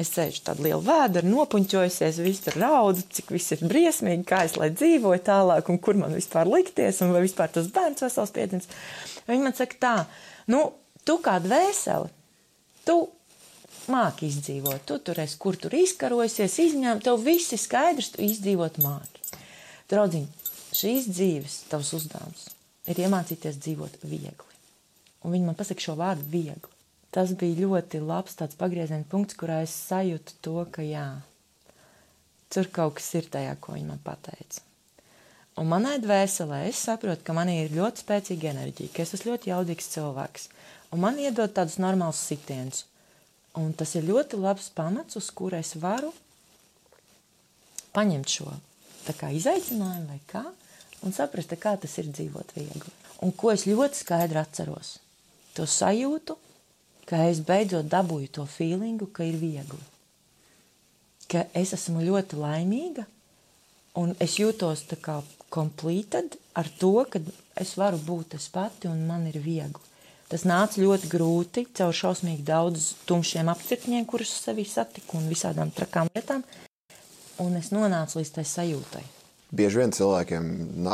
[0.00, 4.56] es sēžu tādu lielu vēdru, nopuņķojusies, viss tur raudzu, cik viss ir briesmīgi, kā es
[4.56, 8.68] lai dzīvoju tālāk, un kur man vispār likties, un vai vispār tas bērns vesels piedzims.
[9.28, 9.94] Viņa man saka tā,
[10.52, 10.64] nu,
[11.04, 12.08] tu kā dvēseli,
[12.88, 13.02] tu
[13.92, 14.84] māki izdzīvot.
[14.88, 19.24] Tu tur esi, kur tur izkarojusies, izņēma, tev viss ir skaidrs, tu izdzīvot māki.
[19.90, 20.26] Draudziņ,
[20.76, 22.46] šīs dzīves tavs uzdevums
[22.90, 24.58] ir iemācīties dzīvot viegli.
[25.24, 26.76] Un viņi man pasaka šo vārdu viegli.
[27.10, 31.06] Tas bija ļoti labs tāds pagrieziena punkts, kurā es sajūtu to, ka jā,
[32.54, 34.62] tur kaut kas ir tajā, ko viņi man pateica.
[35.58, 39.50] Un manai dvēselē es saprotu, ka man ir ļoti spēcīga enerģija, ka es esmu ļoti
[39.50, 40.46] jaudīgs cilvēks.
[40.94, 42.84] Un man iedod tādus normālus sitienus.
[43.58, 46.12] Un tas ir ļoti labs pamats, uz kura es varu
[47.94, 48.52] paņemt šo
[49.18, 50.44] kā, izaicinājumu vai kā,
[51.02, 52.92] un saprast, kā tas ir dzīvot viegli.
[53.26, 54.98] Un ko es ļoti skaidri atceros,
[55.56, 56.36] to sajūtu,
[57.10, 59.82] ka es beidzot dabūju to feelingu, ka ir viegli.
[61.30, 63.06] Ka es esmu ļoti laimīga,
[63.98, 65.18] un es jūtos tā kā
[65.50, 67.18] completed ar to, ka
[67.58, 69.89] es varu būt es pati un man ir viegli.
[70.30, 76.10] Tas nāca ļoti grūti caur šausmīgi daudz tumšiem apcirkņiem, kurus sevī satiku un visādām trakām
[76.14, 76.44] lietām.
[77.42, 79.02] Un es nonācu līdz tai sajūtai.
[79.50, 80.44] Bieži vien cilvēkiem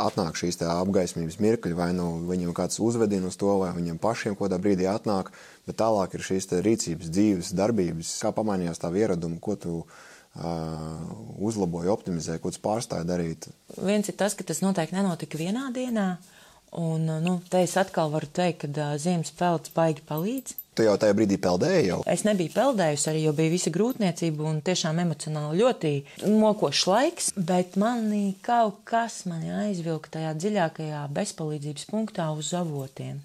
[0.01, 4.57] atnāk šīs apgaismības mirkļi, vai nu viņiem kāds uzvedina uz to, vai viņiem pašiem kādā
[4.57, 5.29] brīdī atnāk,
[5.69, 11.03] bet tālāk ir šīs rīcības, dzīves, darbības, kā pamainījās tā ieraduma, ko tu uh,
[11.37, 13.51] uzlaboji, optimizēji, ko tu pārstāji darīt.
[13.77, 16.07] Viens ir tas, ka tas noteikti nenotika vienā dienā.
[16.17, 16.33] Uh,
[16.77, 20.53] Un, nu, te es atkal varu teikt, ka uh, ziemas pelds baigi palīdz.
[20.77, 22.03] Tu jau tajā brīdī peldēji jau?
[22.05, 25.93] Es nebiju peldējusi arī, jo bija visa grūtniecība un tiešām emocionāli ļoti
[26.37, 33.23] mokošs laiks, bet manī kaut kas mani aizvilka tajā dziļākajā bezpalīdzības punktā uz avotiem.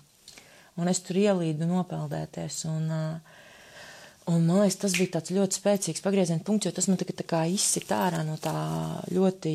[0.80, 3.31] Un es tur ielīdu nopeldēties un uh,
[4.30, 7.24] Un, man liekas, tas bija tāds ļoti spēcīgs pagrieziena punkts, jo tas man tagad tā
[7.26, 8.54] kā izsit ārā no tā
[9.10, 9.54] ļoti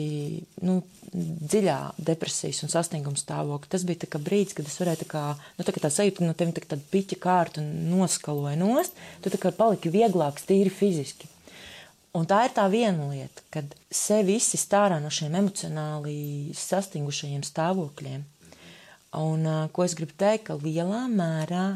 [0.67, 0.81] nu,
[1.13, 1.77] dziļā
[2.09, 3.71] depresijas un sasnieguma stāvokļa.
[3.71, 5.23] Tas bija tā brīdis, kad es varēju tā kā,
[5.55, 9.53] nu, tā, kā tā sajūta, no tevis tā piķa kārta noskaloja nost, tu tā kā
[9.55, 11.31] paliki vieglāks tīri fiziski.
[12.17, 18.23] Un tā ir tā viena lieta, kad sevi izsist ārā no šiem emocionāli sastingušajiem stāvokļiem.
[19.17, 21.67] Un ko es gribu teikt, ka lielā mērā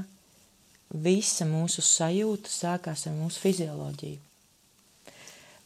[0.94, 4.20] visa mūsu sajūta sākās ar mūsu fizioloģiju.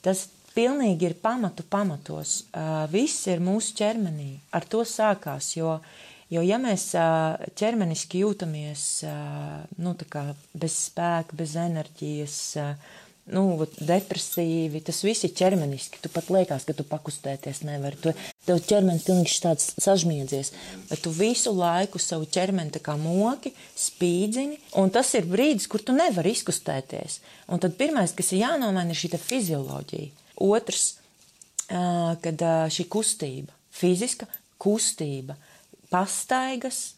[0.05, 2.43] Tas pilnīgi ir pamatu pamatos.
[2.91, 4.35] Viss ir mūsu ķermenī.
[4.55, 5.79] Ar to sākās, jo,
[6.31, 6.91] jo ja mēs
[7.57, 8.85] ķermeniski jūtamies
[9.81, 9.95] nu,
[10.53, 12.39] bez spēka, bez enerģijas,
[13.33, 15.99] nu, depresīvi, tas viss ir ķermeniski.
[16.01, 17.97] Tu pat liekas, ka tu pakustēties nevari.
[18.01, 18.13] Tu,
[18.45, 20.51] tev ķermenis pilnīgi tāds sažmiedzies,
[20.89, 25.95] bet tu visu laiku savu ķermeni kā moki, spīdzini, un tas ir brīdis, kur tu
[25.97, 27.19] nevari izkustēties.
[27.49, 30.11] Un tad pirmais, kas ir jānomaina, ir šī fizioloģija.
[30.45, 30.87] Otrs,
[31.67, 34.27] kad šī kustība, fiziska
[34.61, 35.37] kustība,
[35.89, 36.94] pastaigas,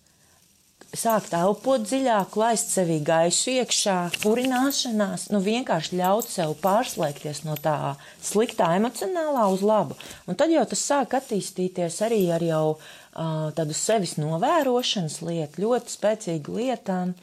[0.97, 7.95] sākt elpot dziļāk, laist sevī gaisu iekšā, purināšanās, nu vienkārši ļaut sev pārslēgties no tā
[8.23, 9.97] sliktā emocionālā uz labu.
[10.27, 15.95] Un tad jau tas sāk attīstīties arī ar jau uh, tādu sevis novērošanas lietu, ļoti
[15.97, 17.13] spēcīgu lietām.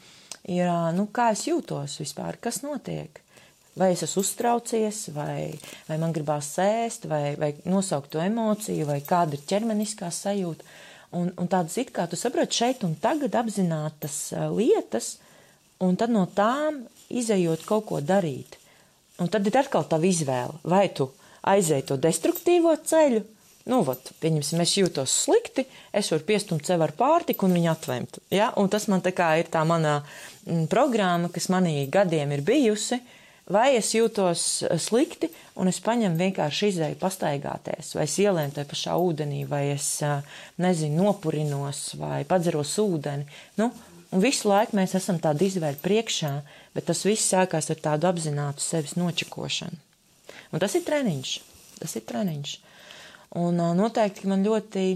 [0.45, 3.21] Ir, uh, nu, kā es jūtos vispār, kas notiek.
[3.75, 5.57] Vai es esmu uztraucies, vai,
[5.89, 10.63] vai man gribās sēst, vai, vai nosaukt to emociju, vai kāda ir ķermeniskā sajūta.
[11.15, 15.15] Un, un tādas it kā tu saproti šeit un tagad apzinātas lietas,
[15.83, 18.57] un tad no tām izējot kaut ko darīt.
[19.21, 21.07] Un tad ir atkal tā izvēle, vai tu
[21.47, 23.21] aizēji to destruktīvo ceļu,
[23.71, 25.63] nu, vat, pieņemsim, es jūtos slikti,
[25.95, 28.19] es varu piestumt sev ar pārtiku un viņu atvemt.
[28.33, 28.51] Ja?
[28.59, 32.99] Un tas man tā kā ir tā mana m, programma, kas manī gadiem ir bijusi,
[32.99, 33.14] uh,
[33.51, 35.29] vai es jūtos eh, slikti,
[35.61, 40.37] un es paņemu vienkārši izēju pastaigāties, vai es ielēmu tajā pašā ūdenī, vai es, eh,
[40.61, 43.27] nezinu, nopurinos, vai padzeros ūdeni.
[43.61, 43.71] Nu,
[44.11, 46.33] un visu laiku mēs esam tādu izvēli priekšā,
[46.75, 49.81] bet tas viss sākās ar tādu apzinātu sevis nočakošanu.
[50.51, 51.35] Un tas ir treniņš.
[51.81, 52.57] Tas ir treniņš.
[53.41, 54.87] Un eh, noteikti man ļoti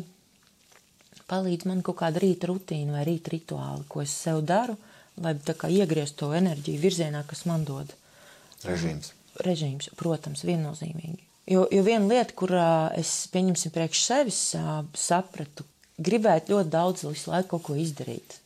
[1.29, 4.73] palīdz man kaut kāda rīta rutīna vai rīta rituāli, ko es sev daru,
[5.21, 7.93] lai iegrieztu to enerģiju virzienā, kas man dod.
[8.67, 9.13] Režīms.
[9.45, 11.23] Režīms, protams, viennozīmīgi.
[11.49, 12.53] Jo, jo viena lieta, kur
[12.97, 14.39] es, pieņemsim, priekš sevis
[14.99, 15.65] sapratu,
[15.97, 18.37] gribētu ļoti daudz visu laiku kaut ko izdarīt.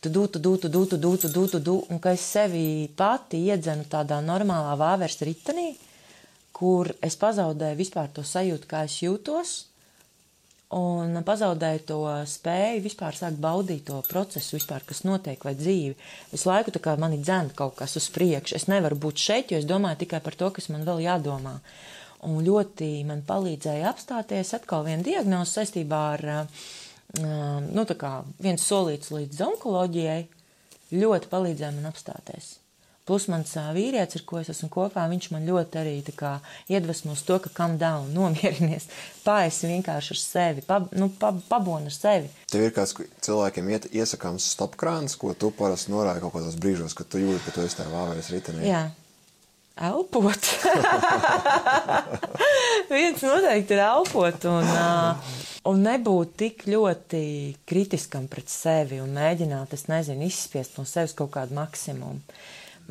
[0.00, 4.76] Tu dūtu, dūtu, dūtu, dūtu, dūtu, dūtu, un ka es sevi pati iedzenu tādā normālā
[4.80, 5.74] vāveres ritenī,
[6.56, 9.56] kur es pazaudēju vispār to sajūtu, kā es jūtos,
[10.70, 15.96] un pazaudēju to spēju vispār sākt baudīt to procesu, vispār, kas notiek, vai dzīvi.
[16.30, 18.54] Visu laiku tā kā mani dzēna kaut kas uz priekšu.
[18.58, 21.56] Es nevaru būt šeit, jo es domāju tikai par to, kas man vēl jādomā.
[22.28, 26.26] Un ļoti man palīdzēja apstāties atkal viena diagnoze saistībā ar,
[27.18, 30.22] nu, tā kā viens solīts līdz onkoloģijai,
[30.94, 32.59] ļoti palīdzēja man apstāties.
[33.10, 36.36] Plus mans vīrietis, ar ko es esmu kopā, viņš man ļoti arī kā,
[36.70, 38.84] iedvesmos to, ka kam down, nomierinies,
[39.24, 42.30] paesi vienkārši ar sevi, pab, nu, pab, paboni ar sevi.
[42.52, 42.94] Tev ir kāds
[43.26, 47.56] cilvēkiem iet, iesakāms stopkrāns, ko tu parasti norādi kaut kādos brīžos, kad tu jūti, ka
[47.56, 48.68] tu esi tajā vāveres ritenī.
[48.68, 48.84] Jā.
[49.90, 50.46] Elpot.
[52.94, 55.34] Viens noteikti ir elpot un, uh,
[55.72, 57.26] un nebūt tik ļoti
[57.66, 62.22] kritiskam pret sevi un mēģināt, es nezinu, izspiest no sevis kaut kādu maksimumu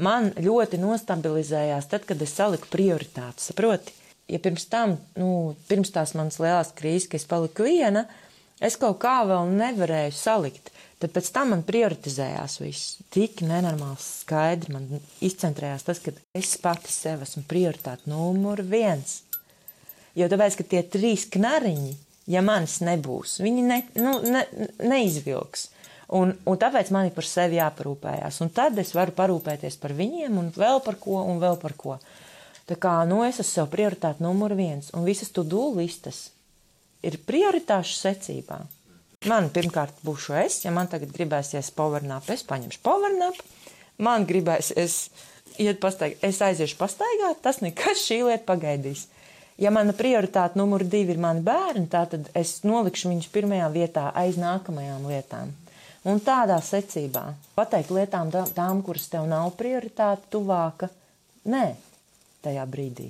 [0.02, 3.50] man ļoti nostabilizējās tad, kad es saliku prioritātes.
[3.52, 3.94] Saproti,
[4.32, 8.06] ja pirms tam, nu, pirms tās manas lielās krīzes, ka es paliku viena,
[8.64, 10.72] es kaut kā vēl nevarēju salikt.
[11.00, 12.98] Tad pēc tam man prioritizējās viss.
[13.16, 14.90] Tik nenormāls skaidri man
[15.24, 19.22] izcentrējās tas, ka es pati sev esmu prioritāte numur viens.
[20.20, 21.94] Jo tāpēc, ka tie trīs knariņi,
[22.34, 24.44] ja manis nebūs, viņi ne, nu, ne,
[24.84, 25.70] neizvilks.
[26.18, 28.40] Un, un tāpēc man ir par sevi jāparūpējās.
[28.42, 32.00] Un tad es varu parūpēties par viņiem, un vēl par ko, un vēl par ko.
[32.70, 36.30] Tā kā nu, es esmu sev prioritāte numur viens, un visas tu dūlistas
[37.06, 38.60] ir prioritāšu secībā.
[39.30, 43.38] Man pirmkārt būšu es, ja man tagad gribēsies powernap, es paņemšu powernap,
[44.00, 45.00] man gribēsies
[45.60, 49.08] iet pastaigāt, es aiziešu pastaigāt, tas nekas šī lieta pagaidīs.
[49.60, 54.40] Ja mana prioritāte numur divi ir mani bērni, tad es nolikšu viņus pirmajā vietā aiz
[54.40, 55.52] nākamajām lietām.
[56.08, 57.26] Un tādā secībā
[57.58, 60.88] pateikt lietām, tām, kuras tev nav prioritāte, tuvāka,
[61.52, 61.74] nē,
[62.46, 63.10] tajā brīdī.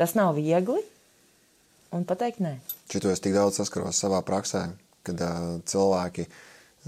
[0.00, 0.80] Tas nav viegli,
[1.94, 2.56] un pateikt nē.
[2.90, 4.64] Šito es tik daudz saskaros savā praksē,
[5.06, 6.26] kad uh, cilvēki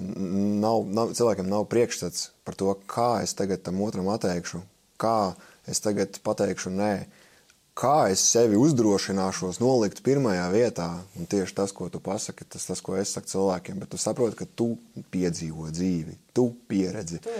[0.03, 4.63] nav, nav, cilvēkiem nav priekšstats par to, kā es tagad tam otram atteikšu,
[4.99, 5.35] kā
[5.71, 6.95] es tagad pateikšu nē.
[7.73, 12.83] Kā es sevi uzdrošināšos nolikt pirmajā vietā, un tieši tas, ko tu pasaki, tas, tas
[12.85, 14.75] ko es saku cilvēkiem, bet tu saproti, ka tu
[15.15, 17.23] piedzīvo dzīvi, tu pieredzi.
[17.25, 17.33] Tu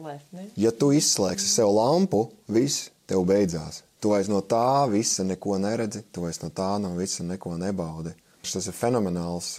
[0.00, 0.46] life, ne?
[0.56, 3.82] ja tu izslēgsi sev lampu, viss tev beidzās.
[4.00, 8.14] Tu vairs no tā visa neko neredzi, tu vairs no tā no visa neko nebaudi.
[8.48, 9.58] Tas ir fenomenāls,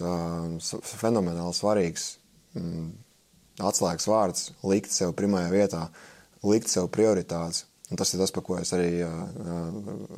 [0.96, 2.16] fenomenāli svarīgs
[2.58, 2.88] mm,
[3.70, 5.88] atslēgas vārds- likt sev pirmajā vietā,
[6.42, 7.68] likt sev prioritātes.
[7.90, 9.14] Un tas ir tas, par ko es arī uh,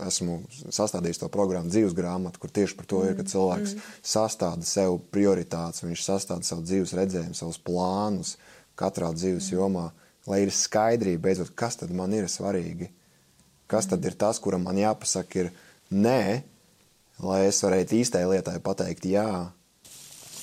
[0.05, 3.09] esmu sastādījis to programmu dzīves grāmatu, kur tieši par to mm.
[3.09, 3.87] ir, ka cilvēks mm.
[4.13, 8.35] sastāda sev prioritātes, viņš sastāda savu dzīves redzējumu, savus plānus
[8.77, 9.57] katrā dzīves mm.
[9.57, 9.87] jomā,
[10.29, 12.91] lai ir skaidrība beidzot, kas tad man ir svarīgi,
[13.73, 15.51] kas tad ir tas, kuram man jāpasaka ir
[15.89, 16.43] nē,
[17.25, 19.49] lai es varētu īstai lietai pateikt jā.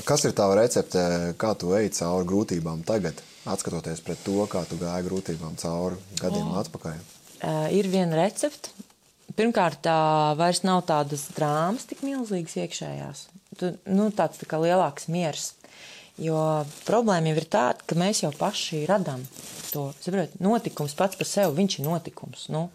[0.07, 1.05] Kas ir tava recepte,
[1.37, 6.49] kā tu ej cauri grūtībām tagad, atskatoties pret to, kā tu gāji grūtībām cauri gadiem
[6.49, 6.59] oh.
[6.63, 7.18] atpakaļ?
[7.39, 8.73] Uh, ir viena recepte.
[9.37, 9.99] Pirmkārt, tā
[10.39, 13.21] vairs nav tādas drāmas tik milzīgas iekšējās.
[13.59, 15.53] Tu, nu, tāds tā kā lielāks miers.
[16.19, 19.21] Jo problēma jau ir tāda, ka mēs jau paši radām
[19.69, 19.85] to.
[20.03, 22.49] Saprot, notikums pats par sevi, viņš ir notikums.
[22.51, 22.65] Nu,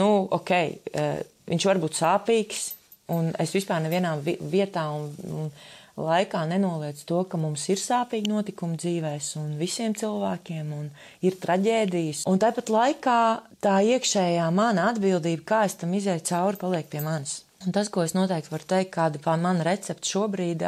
[0.00, 0.54] nu, ok,
[0.94, 2.70] uh, viņš var būt sāpīgs,
[3.12, 5.50] Un es vispār nevienā vietā un, un
[6.00, 10.88] laikā nenoliedzu to, ka mums ir sāpīgi notikumi dzīvēs un visiem cilvēkiem un
[11.22, 12.24] ir traģēdijas.
[12.30, 13.18] Un tāpat laikā
[13.62, 17.42] tā iekšējā mana atbildība, kā es tam izēju cauri, paliek pie manis.
[17.64, 20.66] Un tas, ko es noteikti varu teikt, kāda ir mana recepte šobrīd,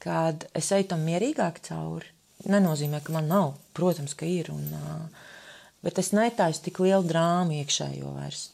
[0.00, 2.08] kad es eju tam mierīgāk cauri,
[2.48, 3.50] nenozīmē, ka man nav.
[3.76, 4.48] Protams, ka ir.
[4.54, 4.70] Un,
[5.84, 8.48] bet es netaisu tik lielu drāmu iekšējo vairs.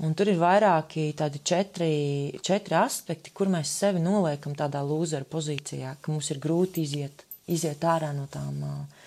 [0.00, 1.92] Un tur ir vairāki tādi četri,
[2.40, 7.84] četri aspekti, kur mēs sevi noliekam tādā lūzera pozīcijā, ka mums ir grūti iziet, iziet
[7.84, 9.02] ārā no tām uh,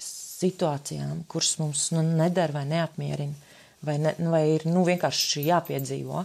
[0.00, 3.52] situācijām, kuras mums nu, nedara vai neapmierina,
[3.84, 6.22] vai, ne, vai ir nu, vienkārši jāpiedzīvo.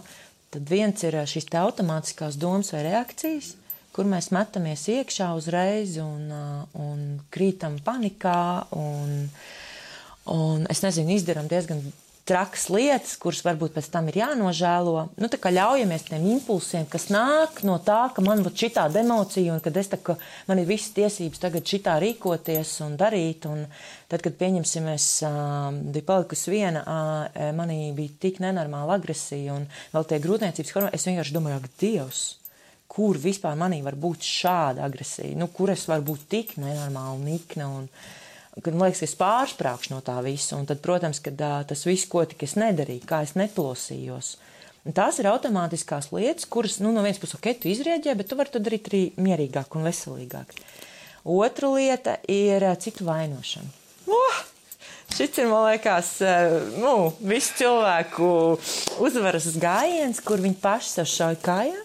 [0.54, 3.50] Tad viens ir šīs automātiskās domas vai reakcijas,
[3.92, 8.64] kur mēs metamies iekšā uzreiz un, uh, un krītam panikā.
[8.80, 9.28] Un,
[10.32, 11.84] un es nezinu, izdarām diezgan
[12.24, 14.94] trakas lietas, kuras varbūt pēc tam ir jānožēlo.
[15.20, 19.02] Nu, tā kā ļaujamies tiem impulsiem, kas nāk no tā, ka man ir šī tāda
[19.02, 20.16] emocija, un kad es tā, ka
[20.48, 23.44] man ir visas tiesības tagad šitā rīkoties un darīt.
[23.50, 23.66] Un
[24.08, 29.68] tad, kad pieņemsim, es uh, biju palikusi viena, uh, manī bija tik nenormāla agresija un
[29.92, 32.24] vēl tie grūtniecības hormoni, es vienkārši domāju, ak, Dievs!
[32.94, 35.34] Kur vispār manī var būt šāda agresija?
[35.36, 38.23] Nu, kur es varu būt tik nenormāla, nikna un, uh,
[38.62, 40.58] kad man liekas, es pārsprāgšu no tā visa.
[40.58, 44.34] Un tad, protams, kad tas viss, ko tik es nedarīju, kā es neplosījos.
[44.84, 48.36] Un tās ir automātiskās lietas, kuras, nu, no vienas puses, ok, tu izrēģē, bet tu
[48.36, 50.52] vari to darīt arī mierīgāk un veselīgāk.
[51.24, 53.72] Otra lieta ir citu vainošana.
[54.12, 54.42] Oh!
[55.14, 56.08] Šis ir, man liekas,
[56.80, 58.28] nu, visu cilvēku
[59.04, 61.82] uzvaras gājiens, kur viņi paši sev šauj kājā.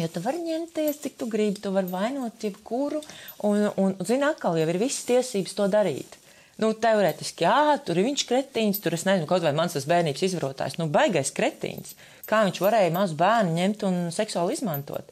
[0.00, 3.00] Jo tu vari ņemties, cik tu gribi, tu vari vainot jebkuru,
[3.46, 6.18] un, un, zini, atkal jau ir visas tiesības to darīt.
[6.62, 10.22] Nu, teorētiski, jā, tur ir viņš kretīns, tur es nezinu, kaut vai mans tas bērnības
[10.28, 11.96] izvarotājs, nu, baigais kretīns.
[12.30, 15.10] Kā viņš varēja mazu bērnu ņemt un seksuāli izmantot?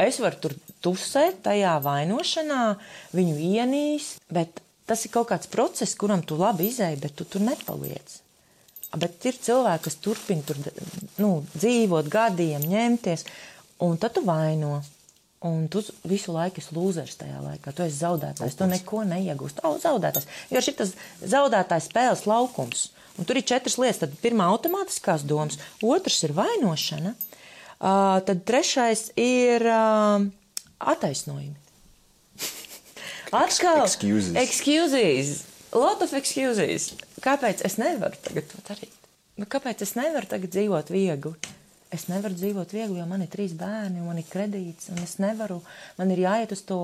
[0.00, 2.64] Es varu tur tusēt tajā vainošanā,
[3.16, 7.44] viņu ienīst, bet tas ir kaut kāds process, kuram tu labi izēji, bet tu tur
[7.44, 8.20] nepaliec.
[8.98, 10.58] Bet ir cilvēki, kas turpina tur
[11.22, 13.22] nu, dzīvot gadiem, ņemties.
[13.86, 14.80] Un tad tu vaino.
[15.40, 17.72] Un tu visu laiku esi lūzers tajā laikā.
[17.72, 18.58] Tu esi zaudētājs.
[18.58, 19.62] Tu neko neiegūsti.
[19.64, 20.28] Oh, zaudētājs.
[20.52, 22.90] Jo šis ir zaudētājs spēles laukums.
[23.16, 24.02] Un tur ir četras lietas.
[24.02, 30.26] Tad pirmā automātiskās domas, otrs ir vainošana, uh, tad trešais ir uh,
[30.92, 31.56] attaisnojumi.
[33.42, 34.36] Atkal, excuses.
[34.36, 35.32] excuses.
[35.72, 36.90] Lot of excuses.
[37.24, 38.96] Kāpēc es nevaru tagad to darīt?
[39.40, 41.36] Nu, kāpēc es nevaru tagad dzīvot viegli?
[41.94, 45.60] Es nevaru dzīvot viegli, jo man ir trīs bērni, man ir kredīts, un es nevaru,
[45.98, 46.80] man ir jāiet uz to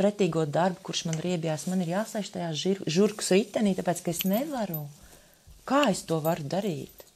[0.00, 2.50] pretīgo darbu, kurš man riebjās, man ir jāsēž tajā
[2.88, 4.86] žurkas ritenī, tāpēc, ka es nevaru.
[5.68, 7.09] Kā es to varu darīt?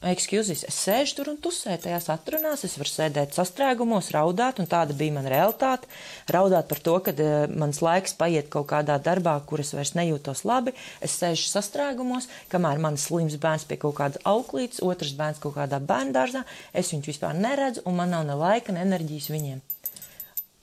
[0.00, 4.94] Excuses, es sēžu tur un tusēju tajās atrunās, es varu sēdēt sastrēgumos, raudāt, un tāda
[4.96, 5.90] bija mana realitāte.
[6.32, 10.72] Raudāt par to, ka uh, mans laiks paiet kaut kādā darbā, kuras vairs nejūtos labi.
[11.04, 15.82] Es sēžu sastrēgumos, kamēr mans slims bērns pie kaut kāda auklītes, otrs bērns kaut kādā
[15.84, 19.60] bērndārzā, es viņus vispār neredzu, un man nav ne laika, ne enerģijas viņiem.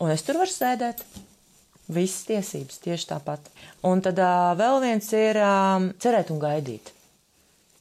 [0.01, 1.05] Un es tur varu sēdēt.
[1.93, 3.53] Visas tiesības tieši tāpat.
[3.85, 6.96] Un tad uh, vēl viens ir um, cerēt un gaidīt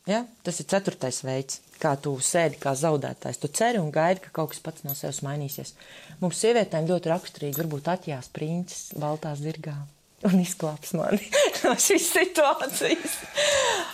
[0.07, 0.23] Ja?
[0.47, 3.41] Tas ir ceturtais veids, kā tu sēdi kā zaudētājs.
[3.43, 5.75] Tu ceri un gaidi, ka kaut kas pats no sevis mainīsies.
[6.23, 9.77] Mums sievietēm ļoti raksturīgi varbūt atjās princis baltā zirgā
[10.25, 11.27] un izglābs mani
[11.65, 13.19] no šīs situācijas.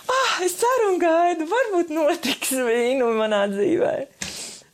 [0.07, 3.95] Ah, es ceru un gaidu, varbūt notiks vīnu manā dzīvē.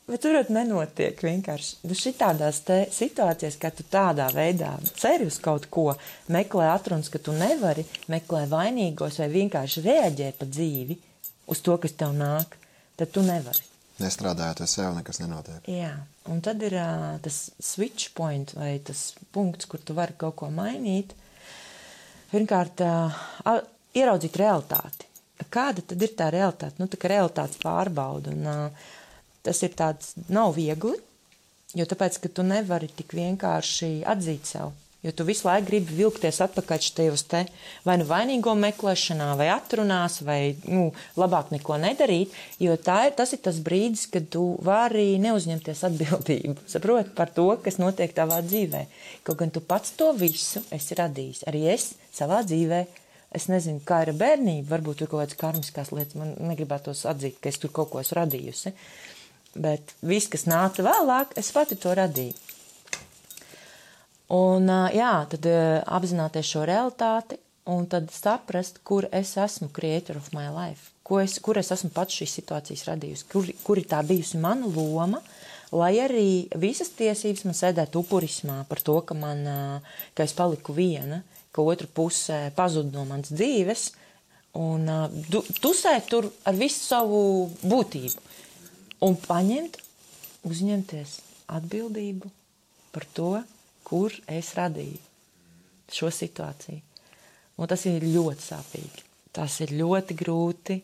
[0.10, 1.84] Bet tur nenotiek vienkārši.
[1.86, 2.64] Nu, šitādās
[2.96, 5.92] situācijās, kad tu tādā veidā ceri uz kaut ko,
[6.34, 10.98] meklē atrunas, ka tu nevari, meklē vainīgos vai vienkārši reaģē pa dzīvi
[11.50, 12.56] uz to, kas tev nāk,
[13.00, 13.66] tad tu nevari.
[14.00, 15.66] Nestrādājot ar sevi, nekas nenotiek.
[15.68, 15.92] Jā,
[16.32, 20.48] un tad ir uh, tas switch point vai tas punkts, kur tu vari kaut ko
[20.54, 21.12] mainīt.
[22.32, 23.60] Pirmkārt, uh,
[23.98, 25.08] ieraudzīt realitāti.
[25.52, 26.80] Kāda tad ir tā realitāte?
[26.80, 28.32] Nu, tā kā realitātes pārbauda.
[28.36, 28.96] Un, uh,
[29.44, 30.96] tas ir tāds, nav viegli,
[31.76, 34.72] jo tāpēc, ka tu nevari tik vienkārši atzīt sev.
[35.00, 37.46] Jo tu visu laiku gribi vilkties atpakaļ šajos te
[37.86, 43.40] vai nu vainīgo meklēšanā, vai atrunās, vai nu, labāk neko nedarīt, jo ir, tas ir
[43.46, 46.58] tas brīdis, kad tu vari neuzņemties atbildību.
[46.74, 48.86] Saproti par to, kas notiek tavā dzīvē.
[49.24, 51.46] Kaut gan tu pats to visu esi radījis.
[51.48, 52.84] Arī es savā dzīvē
[53.30, 56.18] Es nezinu, kā ir bērnība, varbūt tur kaut kādas karmiskās lietas.
[56.18, 58.74] Man negribētos atzīt, ka es tur kaut ko esmu radījusi.
[59.54, 62.49] Bet viss, kas nāca vēlāk, es pati to radīju.
[64.30, 65.46] Un, jā, tad
[65.90, 71.58] apzināties šo realitāti un tad saprast, kur es esmu creator of my life, es, kur
[71.58, 75.22] es esmu pats šīs situācijas radījusi, kur, kur ir tā bijusi mana loma,
[75.74, 76.30] lai arī
[76.62, 79.44] visas tiesības man sēdētu upurismā par to, ka, man,
[80.18, 81.22] ka es paliku viena,
[81.54, 83.90] ka otra puse pazuda no manas dzīves
[84.62, 84.90] un
[85.62, 87.22] tusēt tur ar visu savu
[87.62, 88.26] būtību.
[89.06, 89.78] Un paņemt,
[90.50, 91.20] uzņemties
[91.56, 92.30] atbildību
[92.94, 93.32] par to,
[93.90, 95.02] kur es radīju
[95.90, 96.82] šo situāciju.
[97.60, 99.06] Un tas ir ļoti sāpīgi.
[99.36, 100.78] Tas ir ļoti grūti.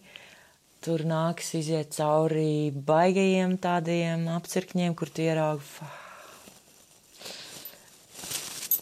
[0.86, 5.88] Tur nāks iziet cauri baigajiem tādiem apcirkņiem, kur tu ieraugi.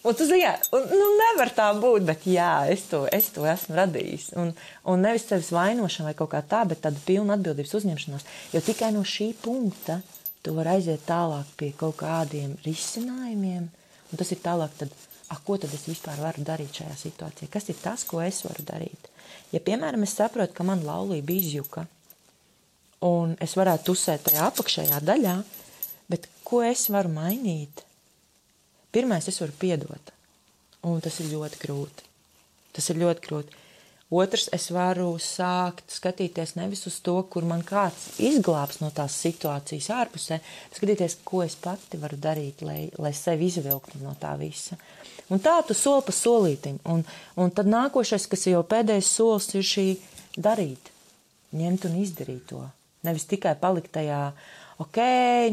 [0.03, 3.77] Un tu zini, un, nu, nevar tā būt, bet jā, es to, es to esmu
[3.77, 4.33] radījis.
[4.35, 4.49] Un,
[4.91, 8.27] un nevis sevis vainošana vai kaut kā tā, bet tāda pilna atbildības uzņemšanās.
[8.51, 10.01] Jo tikai no šī punkta
[10.43, 13.69] tu vari aiziet tālāk pie kaut kādiem risinājumiem,
[14.13, 14.93] un tas ir tālāk, tad,
[15.33, 17.49] ah, ko tad es vispār varu darīt šajā situācijā?
[17.51, 19.09] Kas ir tas, ko es varu darīt?
[19.53, 21.87] Ja, piemēram, es saprotu, ka man laulība izjuka,
[23.05, 25.35] un es varētu uzsēt tajā apakšējā daļā,
[26.13, 27.83] bet ko es varu mainīt?
[28.93, 30.13] Pirmais, es varu piedot,
[30.85, 32.09] un tas ir ļoti grūti.
[32.73, 33.62] Tas ir ļoti grūti.
[34.13, 39.89] Otrs, es varu sākt skatīties nevis uz to, kur man kāds izglābs no tās situācijas
[39.95, 40.37] ārpusē,
[40.69, 44.77] bet skatīties, ko es pati varu darīt, lai, lai sevi izvilktu no tā visa.
[45.33, 46.77] Un tā tu soli pa solītim.
[46.93, 47.01] Un,
[47.39, 49.87] un tad nākošais, kas jau pēdējais solis, ir šī
[50.37, 50.91] darīt,
[51.55, 52.61] ņemt un izdarīt to.
[53.07, 54.27] Nevis tikai palikt tajā
[54.83, 54.99] ok,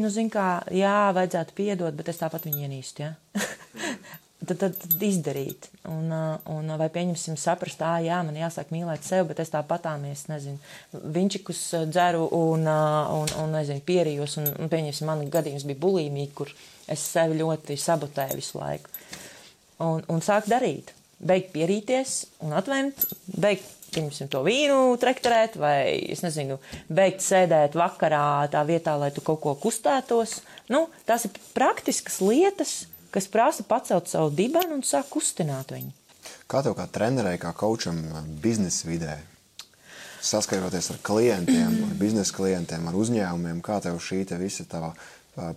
[0.03, 3.15] nu, zin kā, jā, vajadzētu piedot, bet es tāpat viņu ienīstu, ja?
[4.45, 5.69] tad, tad, tad izdarīt.
[5.89, 6.11] Un,
[6.51, 10.61] un vai pieņemsim, saprast, ah, jā, man jāsāk mīlēt sevi, bet es tāpatāmies, nezinu,
[11.17, 16.53] viņčikus dzeru un, un, un nezinu, pierījos, un, un pieņemsim, man gadījums bija bulīmīgi, kur
[16.91, 18.97] es sevi ļoti sabotēju visu laiku.
[19.81, 23.07] Un, un sāk darīt, beigt pierīties un atvēmt,
[23.41, 26.57] beigt pieņemsim to vīnu, trektorēt, vai, es nezinu,
[26.91, 30.39] beigt sēdēt vakarā tā vietā, lai tu kaut ko kustētos.
[30.71, 32.75] Nu, tās ir praktiskas lietas,
[33.11, 35.91] kas prasa pacelt savu dibenu un sāk kustināt viņu.
[36.51, 37.99] Kā tev kā trenerei, kā kočam
[38.43, 39.15] biznesa vidē,
[40.21, 44.93] saskaroties ar klientiem, ar biznesa klientiem, ar uzņēmumiem, kā tev šī te visa tava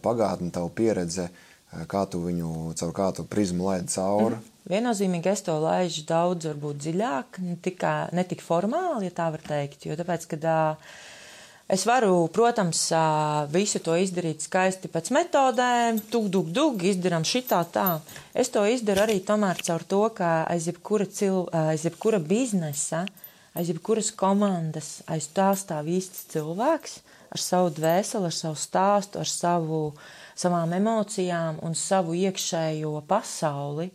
[0.03, 1.29] pagātne, tava pieredze,
[1.91, 4.39] kā tu viņu caur kādu prizmu laidi cauri?
[4.39, 4.51] Mm.
[4.65, 9.43] Viennozīmīgi es to laižu daudz, varbūt dziļāk, ne, tikai, ne tik formāli, ja tā var
[9.45, 9.85] teikt.
[9.85, 10.95] Jo tāpēc, kad uh,
[11.69, 12.81] es varu, protams,
[13.53, 17.89] visu to izdarīt skaisti pēc metodēm, tuk, duk, duk, izdarām šitā tā.
[18.35, 23.05] Es to izdaru arī tomēr caur to, ka aiz jebkura, cil, aiz jebkura biznesa,
[23.57, 27.01] aiz jebkuras komandas, aiz tā stāv īsts cilvēks
[27.35, 29.83] ar savu dvēseli, ar savu stāstu, ar savu,
[30.39, 33.91] savām emocijām un savu iekšējo pasauli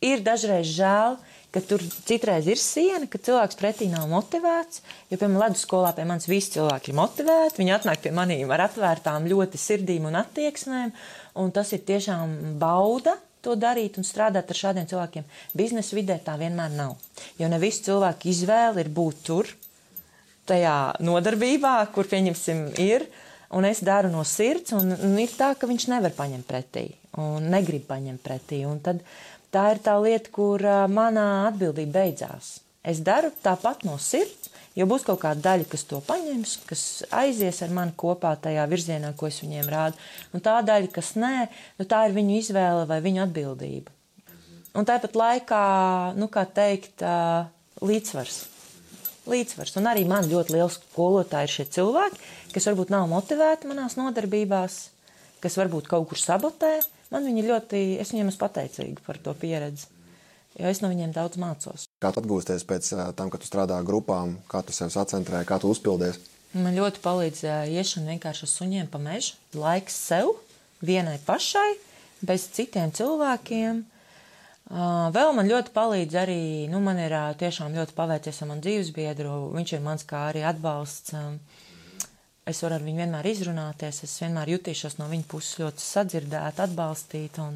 [0.00, 4.84] ir dažreiz žēl, ka tur citreiz ir siena, ka cilvēks pretī nav motivēts.
[5.10, 7.58] Jo, piemēram, ledusskolā pie manis visi cilvēki ir motivēti.
[7.58, 10.92] Viņi atnāk pie maniem ar atvērtām ļoti sirdīm un attieksmēm,
[11.42, 13.16] un tas ir tiešām bauda.
[13.40, 15.24] To darīt un strādāt ar šādiem cilvēkiem.
[15.56, 16.98] Biznesa vidē tā vienmēr nav.
[17.40, 19.48] Jo ne visi cilvēki izvēle ir būt tur,
[20.50, 23.08] tajā nodarbībā, kur pieņemsim, ir.
[23.56, 26.84] Un es daru no sirds, un, un ir tā, ka viņš nevar paņemt pretī,
[27.18, 28.60] un negrib paņemt pretī.
[28.68, 29.00] Un tad
[29.54, 32.58] tā ir tā lieta, kur manā atbildība beidzās.
[32.86, 36.82] Es daru tāpat no sirds, Jo būs kaut kāda daļa, kas to paņems, kas
[37.18, 39.98] aizies ar mani kopā tajā virzienā, ko es viņiem rādu.
[40.32, 41.48] Un tā daļa, kas nē,
[41.80, 43.90] nu, tā ir viņu izvēle vai viņu atbildība.
[44.78, 45.64] Un tāpat laikā,
[46.14, 47.02] nu, kā teikt,
[47.82, 48.38] līdzsvars.
[49.30, 49.74] Līdzsvars.
[49.80, 52.22] Un arī man ļoti liels skolotāji ir šie cilvēki,
[52.54, 54.78] kas varbūt nav motivēti manās nodarbībās,
[55.42, 56.76] kas varbūt kaut kur sabotē.
[57.10, 59.88] Man viņi ļoti, es viņiem esmu pateicīga par to pieredzi
[60.58, 61.86] jo es no viņiem daudz mācos.
[62.02, 65.70] Kā tu atgūsties pēc tam, kad tu strādā grupām, kā tu sev sacentrēji, kā tu
[65.72, 66.18] uzpildies?
[66.56, 70.34] Man ļoti palīdzēja iešana vienkārši ar suņiem pa mežu, laiks sev,
[70.82, 71.68] vienai pašai,
[72.26, 73.84] bez citiem cilvēkiem.
[75.14, 79.36] Vēl man ļoti palīdz arī, nu, man ir tiešām ļoti paveicies ar manu dzīvesbiedru.
[79.54, 81.14] Viņš ir mans kā arī atbalsts.
[82.50, 87.46] Es varu ar viņu vienmēr izrunāties, es vienmēr jutīšos no viņa puses ļoti sadzirdēta, atbalstīta.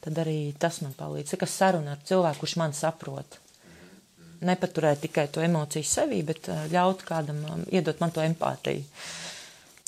[0.00, 1.34] Tad arī tas man palīdz.
[1.36, 3.36] Tas saruna ar cilvēku, kurš man saprot.
[4.48, 8.86] Nepaturēt tikai to emociju sevī, bet uh, ļaut kādam um, iedot man to empātiju.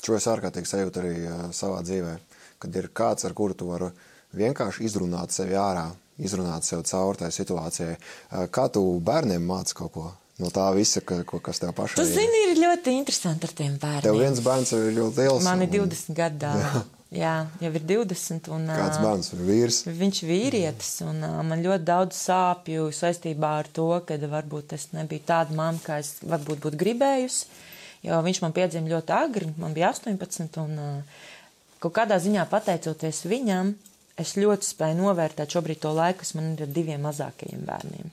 [0.03, 2.13] Šo es ārkārtīgi sajūtu arī uh, savā dzīvē,
[2.61, 3.89] kad ir kāds, ar kuru tu vari
[4.37, 5.87] vienkārši izrunāt sevi ārā,
[6.21, 7.95] izrunāt sev cauri tai situācijai.
[7.97, 10.11] Uh, kā tu bērniem māci kaut ko?
[10.41, 11.99] No tā visa, ka, ko, kas tev pašai ir.
[11.99, 14.05] Tu zini, ir ļoti interesanti ar tiem bērniem.
[14.07, 15.45] Tev viens bērns ir ļoti liels.
[15.45, 16.83] Man ir 20 gadu dāvā.
[17.13, 18.47] Jā, jau ir 20.
[18.55, 19.83] Un, Kāds bērns ir vīrs?
[19.85, 25.21] Viņš ir vīrietis, un man ļoti daudz sāpju saistībā ar to, ka varbūt es nebiju
[25.27, 27.45] tāda mamma, kā es varbūt būtu gribējusi.
[28.07, 31.05] Jo viņš man piedzima ļoti agri, man bija 18, un
[31.83, 33.75] kaut kādā ziņā pateicoties viņam,
[34.19, 38.11] es ļoti spēju novērtēt šobrīd to laiku, kas man ir ar diviem mazākajiem bērniem.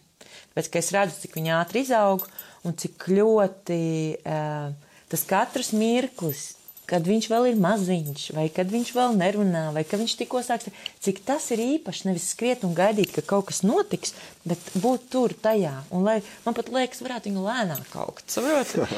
[0.50, 2.26] Tāpēc, ka es redzu, cik viņi ātri izaug
[2.66, 3.82] un cik ļoti
[4.20, 4.72] uh,
[5.10, 6.50] tas katrs mirklis
[6.90, 10.70] kad viņš vēl ir maziņš, vai kad viņš vēl nerunā, vai kad viņš tikko sāks.
[11.02, 14.14] Cik tas ir īpaši, nevis skriet un gaidīt, ka kaut kas notiks,
[14.48, 15.76] bet būt tur tajā.
[15.94, 18.26] Un lai man pat liekas, varētu viņu lēnāk augt.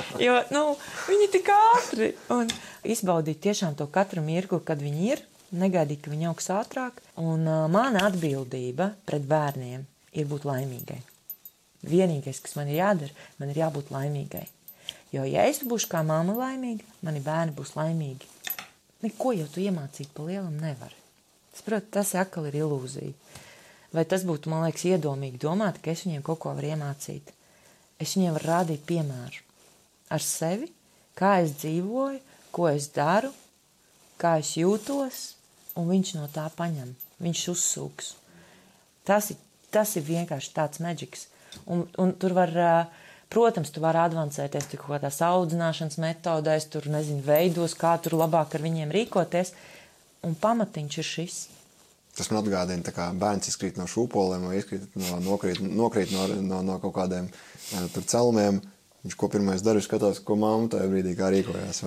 [0.23, 0.65] Jo nu,
[1.09, 2.13] viņi tik ātri.
[2.33, 2.51] Un
[2.89, 7.03] izbaudīt tiešām to katru mirkli, kad viņi ir, negaidīt, ka viņi augs ātrāk.
[7.21, 9.85] Un uh, mana atbildība pret bērniem
[10.17, 11.03] ir būt laimīgai.
[11.83, 14.47] Vienīgais, kas man ir jādara, man ir jābūt laimīgai.
[15.13, 18.29] Jo, ja es būšu kā mamma laimīga, mani bērni būs laimīgi.
[19.03, 20.95] Neko jau tu iemācīt pa lielam nevar.
[21.53, 23.13] Es saprotu, tas atkal ir ilūzija.
[23.93, 27.35] Vai tas būtu, man liekas, iedomīgi domāt, ka es viņiem kaut ko varu iemācīt?
[28.01, 29.43] Es viņiem varu rādīt piemēru
[30.13, 30.69] ar sevi,
[31.17, 32.21] kā es dzīvoju,
[32.53, 33.33] ko es daru,
[34.21, 35.23] kā es jūtos,
[35.79, 36.93] un viņš no tā paņem.
[37.23, 38.15] Viņš uzsūks.
[39.09, 39.39] Tas ir,
[39.73, 41.29] tas ir vienkārši tāds maģiks.
[41.71, 42.53] Un, un tur var
[43.33, 48.65] Protams, tu vari avansēties kaut kādās audzināšanas metodēs, tur nezinu, veidos, kā tur labāk ar
[48.67, 49.55] viņiem rīkoties.
[50.29, 51.39] Un pamatiņš ir šis.
[52.13, 56.61] Tas man atgādina, kā bērns izkrīt no šūpoliem vai izkrīt no, nokrīt, nokrīt no, no,
[56.67, 58.61] no kaut kādiem uh, celmiem.
[59.03, 61.81] Viņš ko pirmais dara, skatās, ko mamma tajā brīdī rīkojās.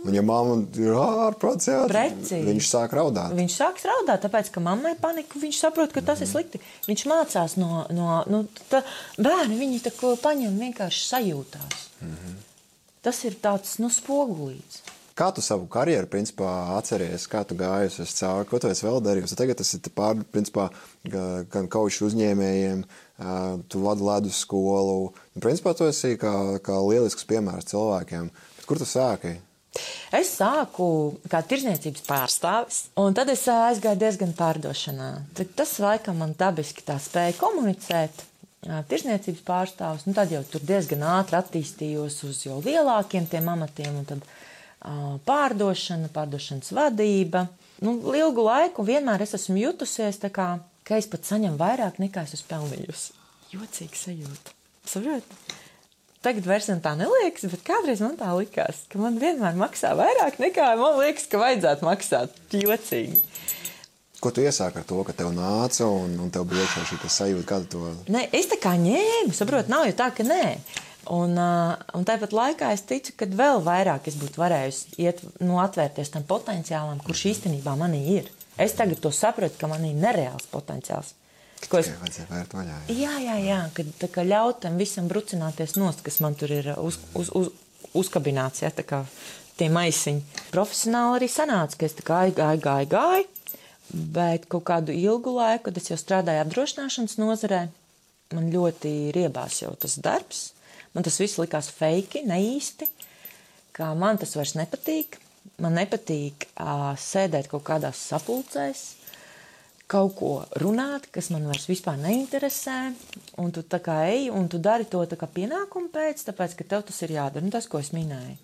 [0.00, 1.68] Un, ja mamma ir ārprāts,
[2.32, 3.34] viņš sāk raudāt.
[3.36, 5.40] Viņš sāk raudāt, tāpēc, ka mammai panika.
[5.42, 6.24] Viņš saprot, ka tas mm.
[6.24, 6.60] ir slikti.
[6.86, 8.80] Viņš mācās no, no nu, tā,
[9.20, 11.84] bērni, viņi tā ko paņem vienkārši sajūtās.
[12.00, 12.38] Mm -hmm.
[13.04, 14.80] Tas ir tāds nu, spogulīts.
[15.20, 16.48] Kā tu savu karjeru principā,
[16.78, 19.36] atceries, kā tu gājusi cauri, ko tu vēl darījusi?
[19.36, 20.70] Tagad tas ir pār, principā,
[21.52, 22.84] gan kaušu uzņēmējiem,
[23.68, 25.12] tu vadi ledus skolu.
[25.36, 28.30] Principā tu esi kā, kā lielisks piemērs cilvēkiem.
[28.56, 29.36] Bet kur tu sāki?
[30.16, 30.86] Es sāku
[31.30, 35.10] kā tirzniecības pārstāvis, un tad es aizgāju diezgan pārdošanā.
[35.38, 38.26] Tad tas laikam man dabiski tā spēja komunicēt.
[38.60, 44.08] Tirzniecības pārstāvis, nu tad jau tur diezgan ātri attīstījos uz jau lielākiem tiem amatiem, un
[44.10, 47.46] tad uh, pārdošana, pārdošanas vadība.
[47.80, 50.50] Nu, ilgu laiku vienmēr es esmu jutusies tā kā,
[50.84, 53.16] ka es pat saņemu vairāk nekā es esmu pelnījusi.
[53.54, 54.52] Jocīgi sajūta.
[54.90, 55.59] Saprotat?
[56.20, 60.36] Tagad vairs man tā neliekas, bet kādreiz man tā likās, ka man vienmēr maksā vairāk
[60.42, 62.34] nekā man liekas, ka vajadzētu maksāt.
[62.52, 63.22] Jocīgi.
[64.20, 67.46] Ko tu iesāki ar to, ka tev nāca un, un tev bija iekšā šī sajūta,
[67.48, 67.92] kāda to?
[68.12, 70.42] Nē, es tā kā ņēmu, saprotu, nav jau tā, ka nē.
[71.16, 71.32] Un,
[71.96, 76.28] un tāpat laikā es ticu, ka vēl vairāk es būtu varējusi iet, nu, atvērties tam
[76.28, 78.28] potenciālam, kurš īstenībā manī ir.
[78.60, 81.14] Es tagad to saprotu, ka man ir nereāls potenciāls.
[81.68, 82.76] Ko es vajadzēju vērt vaļā?
[82.88, 86.52] Jā, jā, jā, jā kad tā kā ļaut tam visam brucināties nost, kas man tur
[86.54, 87.50] ir uz, uz, uz,
[88.00, 89.02] uzkabināts, ja tā kā
[89.60, 90.40] tie maisiņi.
[90.54, 93.28] Profesionāli arī sanāca, ka es tā kā gāju, gāju, gāju,
[94.16, 97.66] bet kaut kādu ilgu laiku, kad es jau strādāju apdrošināšanas nozarē,
[98.36, 100.50] man ļoti riebās jau tas darbs.
[100.94, 102.88] Man tas viss likās fake, neīsti,
[103.76, 105.20] kā man tas vairs nepatīk.
[105.60, 108.82] Man nepatīk uh, sēdēt kaut kādās sapulcēs,
[109.90, 110.30] kaut ko
[110.62, 112.76] runāt, kas man vairs vispār neinteresē,
[113.42, 116.66] un tu tā kā ej, un tu dari to tā kā pienākumu pēc, tāpēc, ka
[116.74, 118.36] tev tas ir jādara, nu tas, ko es minēju.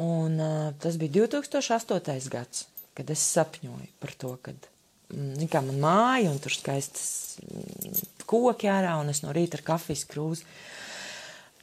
[0.00, 2.28] Un uh, tas bija 2008.
[2.32, 4.68] gads, kad es sapņoju par to, kad
[5.12, 9.64] mm, kā man māja, un tur skaistas mm, koki ārā, un es no rīta ar
[9.74, 10.48] kafijas krūzi.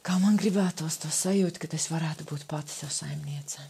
[0.06, 3.62] Kā man gribētos to sajūt, ka es varētu būt pati sev saimniece.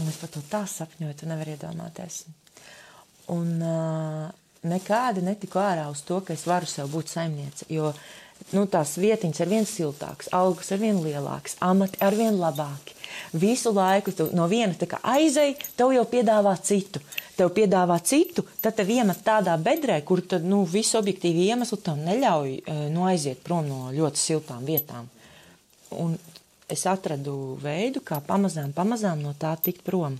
[0.00, 2.24] Un es par to tā sapņoju, tu nevari iedomāties.
[3.30, 4.30] Un uh,
[4.66, 7.66] nekādi netiku ārā uz to, ka es varu sev būt saimniece.
[7.72, 7.92] Jo
[8.50, 12.96] nu, tās vietiņas ar vien siltākas, algas ar vien lielākas, amati ar vien labāki.
[13.38, 14.74] Visu laiku tu no viena
[15.14, 17.02] aizēji, tev jau piedāvā citu.
[17.36, 22.00] Tev piedāvā citu, tad tev iemet tādā bedrē, kur tad, nu, visu objektīvi iemesli tev
[22.02, 22.58] neļauj
[22.92, 25.08] nu, aiziet prom no ļoti siltām vietām.
[25.96, 26.16] Un
[26.72, 30.18] es atradu veidu, kā pamazām, pamazām no tā tikt prom.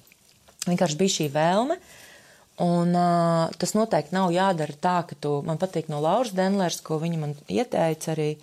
[0.66, 2.00] Vienkārši bija šī vēlme, uh,
[2.60, 6.98] Un, uh, tas noteikti nav jādara tā, ka tu, man patīk no Lauras Denlers, ko
[7.00, 8.34] viņa man ieteica arī,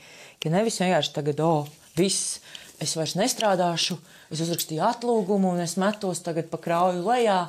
[0.42, 2.40] ka nevis vienkārši tagad, o, oh, viss,
[2.82, 4.00] es vairs nestrādāšu,
[4.34, 7.40] es uzrakstīju atlūgumu un es metos tagad pa krauju lejā,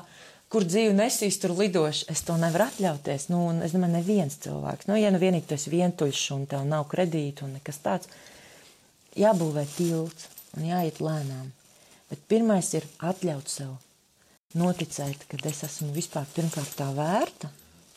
[0.52, 2.10] kur dzīve nesīs, tur lidošu.
[2.12, 3.28] Es to nevaru atļauties.
[3.32, 4.90] Nu, un es domāju, neviens cilvēks.
[4.90, 8.10] Nu, ja nu vienīgi tu esi vientuļš un tev nav kredītu un nekas tāds,
[9.16, 11.54] jābūvē tilts un jāiet lēnām.
[12.10, 13.78] Bet pirmais ir atļaut sev
[14.58, 17.50] noticēt, ka es esmu vispār pirmkārt tā vērta,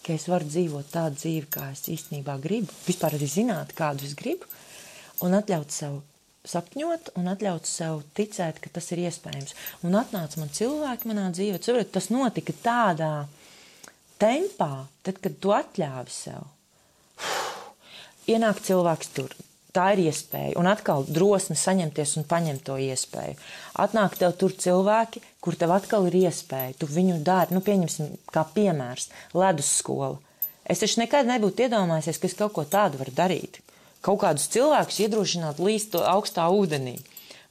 [0.03, 4.17] ka es varu dzīvot tādu dzīvi, kā es īstenībā gribu, vispār arī zināt, kādu es
[4.19, 4.49] gribu,
[5.23, 6.01] un atļaut sev
[6.43, 9.55] sapņot un atļaut sev ticēt, ka tas ir iespējams.
[9.87, 13.13] Un atnāca man cilvēki manā dzīvē, saprotat, tas notika tādā
[14.19, 16.43] tempā, tad, kad tu atļāvi sev.
[18.27, 19.33] Ienāk cilvēks tur,
[19.73, 20.53] Tā ir iespēja.
[20.61, 23.33] Un atkal drosme saņemties un paņemt to iespēju.
[23.81, 26.75] Atnāk tev tur cilvēki, kur tev atkal ir iespēja.
[26.77, 30.19] Tu viņu dari, nu, pieņemsim, kā piemērs, ledus skola.
[30.69, 33.63] Es taču nekad nebūtu iedomājies, ka es kaut ko tādu varu darīt.
[34.05, 36.99] Kaut kādus cilvēkus iedrošināt līst augstā ūdenī.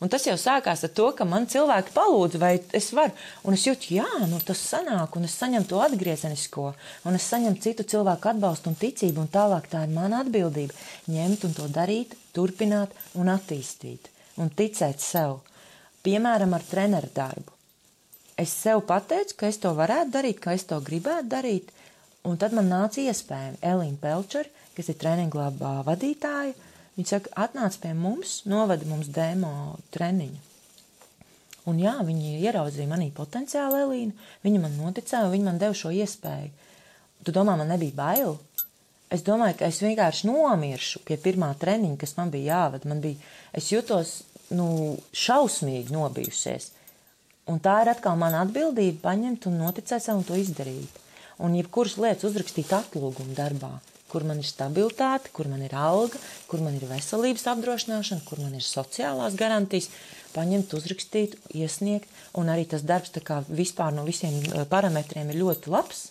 [0.03, 3.15] Un tas jau sākās ar to, ka man cilvēki palūdza, vai es varu.
[3.47, 6.65] Un es jūtu, jā, nu tas sanāk, un es saņemu to atgriezenisko,
[7.07, 10.75] un es saņemu citu cilvēku atbalstu un ticību, un tālāk tā ir mana atbildība-
[11.15, 14.11] ņemt un to darīt, turpināt un attīstīt,
[14.43, 15.39] un ticēt sev.
[16.03, 17.55] Piemēram, ar treneru darbu.
[18.37, 21.71] Es sev pateicu, ka es to varētu darīt, ka es to gribētu darīt,
[22.25, 26.55] un tad man nāca iespēja Elīna Pelčera, kas ir treniņu glabā vadītāja,
[26.97, 30.41] Viņa saka, atnāc pie mums, novada mums demo treniņu.
[31.71, 36.51] Un jā, viņi ieraudzīja manī potenciālu Elīnu, viņa man noticēja, viņa man deva šo iespēju.
[37.23, 38.35] Tu domā, man nebija bail?
[39.13, 42.91] Es domāju, ka es vienkārši nomiršu pie pirmā treniņa, kas man bija jāvada.
[42.91, 44.13] Man bija, es jutos,
[44.51, 44.67] nu,
[45.17, 46.73] šausmīgi nobijusies.
[47.53, 51.01] Un tā ir atkal mana atbildība paņemt un noticēt sev un to izdarīt.
[51.43, 53.77] Un jebkuras lietas uzrakstīt atlūgumu darbā
[54.13, 58.53] kur man ir stabilitāte, kur man ir alga, kur man ir veselības apdrošināšana, kur man
[58.59, 59.89] ir sociālās garantijas,
[60.35, 62.11] paņemt, uzrakstīt, iesniegt.
[62.37, 63.13] Un arī tas darbs
[63.49, 66.11] vispār no visiem eh, parametriem ir ļoti labs.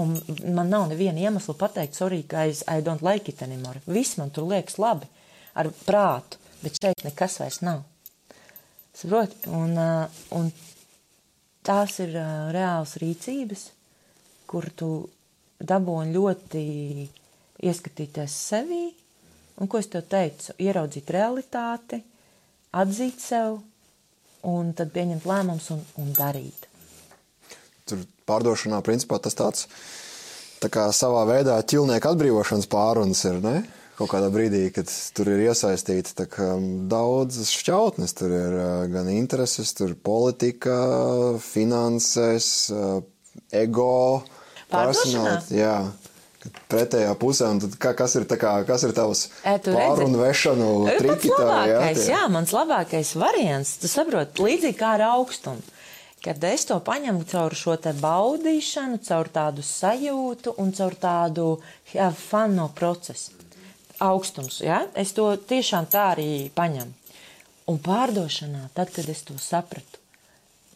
[0.00, 0.16] Un
[0.56, 3.80] man nav neviena iemesla pateikt, sorry, guys, I don't like it anymore.
[3.86, 5.06] Viss man tur liekas labi,
[5.54, 7.84] ar prātu, bet šeit nekas vairs nav.
[8.94, 9.32] Saprot?
[9.48, 10.52] Un, eh, un
[11.64, 13.68] tās ir eh, reāls rīcības,
[14.50, 14.90] kur tu
[15.68, 16.64] dabūni ļoti
[17.64, 18.84] ieskatīties sevī,
[19.60, 22.00] un ko es tev teicu, ieraudzīt realitāti,
[22.74, 23.60] atzīt sev,
[24.44, 26.66] un tad pieņemt lēmumus un, un darīt.
[27.88, 29.68] Tur pārdošanā principā tas tāds
[30.62, 33.58] tā kā savā veidā ķilnieka atbrīvošanas pārunas ir, ne?
[33.94, 36.26] Kaut kādā brīdī, kad tur ir iesaistīti
[36.90, 38.56] daudzas šķautnes, tur ir
[38.90, 40.74] gan intereses, tur politika,
[41.44, 42.72] finanses,
[43.54, 44.24] ego,
[45.54, 45.76] Jā.
[46.68, 50.66] Pretējā pusē, un kā, kas ir, kā, kas ir tavs pārunu vešanu
[50.98, 51.30] triki?
[51.32, 55.64] Tā, jā, jā, mans labākais variants, tu saproti, līdzīgi kā ar augstumu.
[56.24, 61.48] Kad es to paņemu caur šo te baudīšanu, caur tādu sajūtu un caur tādu
[61.92, 63.32] jā, fanu no procesa.
[64.04, 66.92] Augstums, jā, es to tiešām tā arī paņemu.
[67.72, 70.00] Un pārdošanā, tad, kad es to sapratu,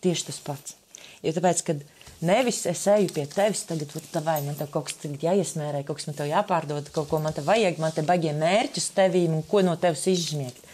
[0.05, 0.76] tieši tas pats.
[1.24, 1.82] Jo tāpēc, kad
[2.19, 3.93] Nevis es eju pie tevis, tagad
[4.27, 7.45] vai man te kaut kas jāiesmērē, kaut kas man te jāpārdod, kaut ko man te
[7.47, 10.64] vajag, man te baigiem mērķus tevīm un ko no tevis izžmiegt.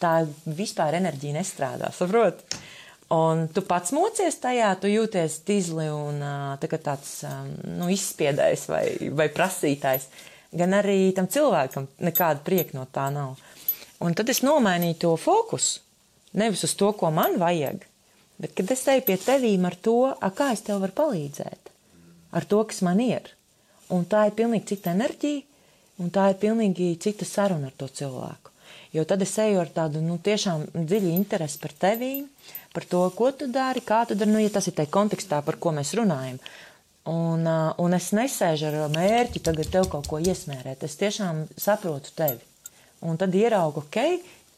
[0.00, 2.44] Tā vispār enerģija nestrādā, saprot?
[3.16, 6.20] Un tu pats mocies tajā, tu jūties tīzli un
[6.60, 7.24] tā tāds
[7.64, 8.84] nu, izspiedējs vai,
[9.16, 10.06] vai prasītājs.
[10.52, 13.40] Gan arī tam cilvēkam nekāda prieka no tā nav.
[14.04, 15.80] Un tad es nomainīju to fokusu.
[16.38, 17.82] Nevis uz to, ko man vajag,
[18.40, 21.72] Bet, kad es eju pie tevīm ar to, a, kā es tev varu palīdzēt,
[22.32, 23.34] ar to, kas man ir,
[23.92, 25.42] un tā ir pilnīgi cita enerģija,
[26.00, 28.54] un tā ir pilnīgi cita saruna ar to cilvēku.
[28.96, 32.14] Jo tad es eju ar tādu nu, tiešām dziļu interesi par tevi,
[32.74, 35.60] par to, ko tu dari, kā tu dari, nu, ja tas ir tajā kontekstā, par
[35.62, 36.40] ko mēs runājam.
[37.10, 37.46] Un,
[37.80, 40.82] un es nesēžu ar mērķi tagad tev kaut ko iesmērēt.
[40.86, 42.42] Es tiešām saprotu tevi.
[43.06, 44.00] Un tad ieraugu, ok,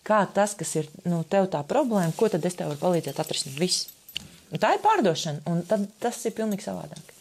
[0.07, 3.59] kā tas, kas ir nu, tev tā problēma, ko tad es tev varu palīdzēt atrisināt.
[3.61, 3.89] Viss.
[4.53, 7.13] Un tā ir pārdošana, un tad tas ir pilnīgi savādāk.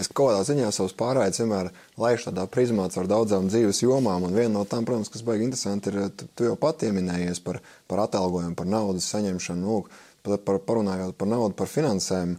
[0.00, 4.34] Es kaut kādā ziņā savus pārraides vienmēr laišu tādā prizmā caur daudzām dzīves jomām, un
[4.34, 7.60] viena no tām, protams, kas baigi interesanti, ir, tu, tu jau pat pieminējies par,
[7.90, 12.38] par atalgojumu, par naudas saņemšanu, nu, par, par, parunājot par naudu, par finansēm.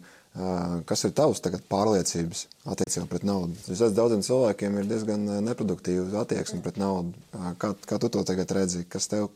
[0.88, 3.58] Kas ir tavs tagad pārliecības attiecībā pret naudu?
[3.66, 7.12] Es redzu, daudziem cilvēkiem ir diezgan neproduktīva attieksme pret naudu.
[7.60, 8.86] Kā, kā tu to tagad redzi?
[8.88, 9.28] Kas tev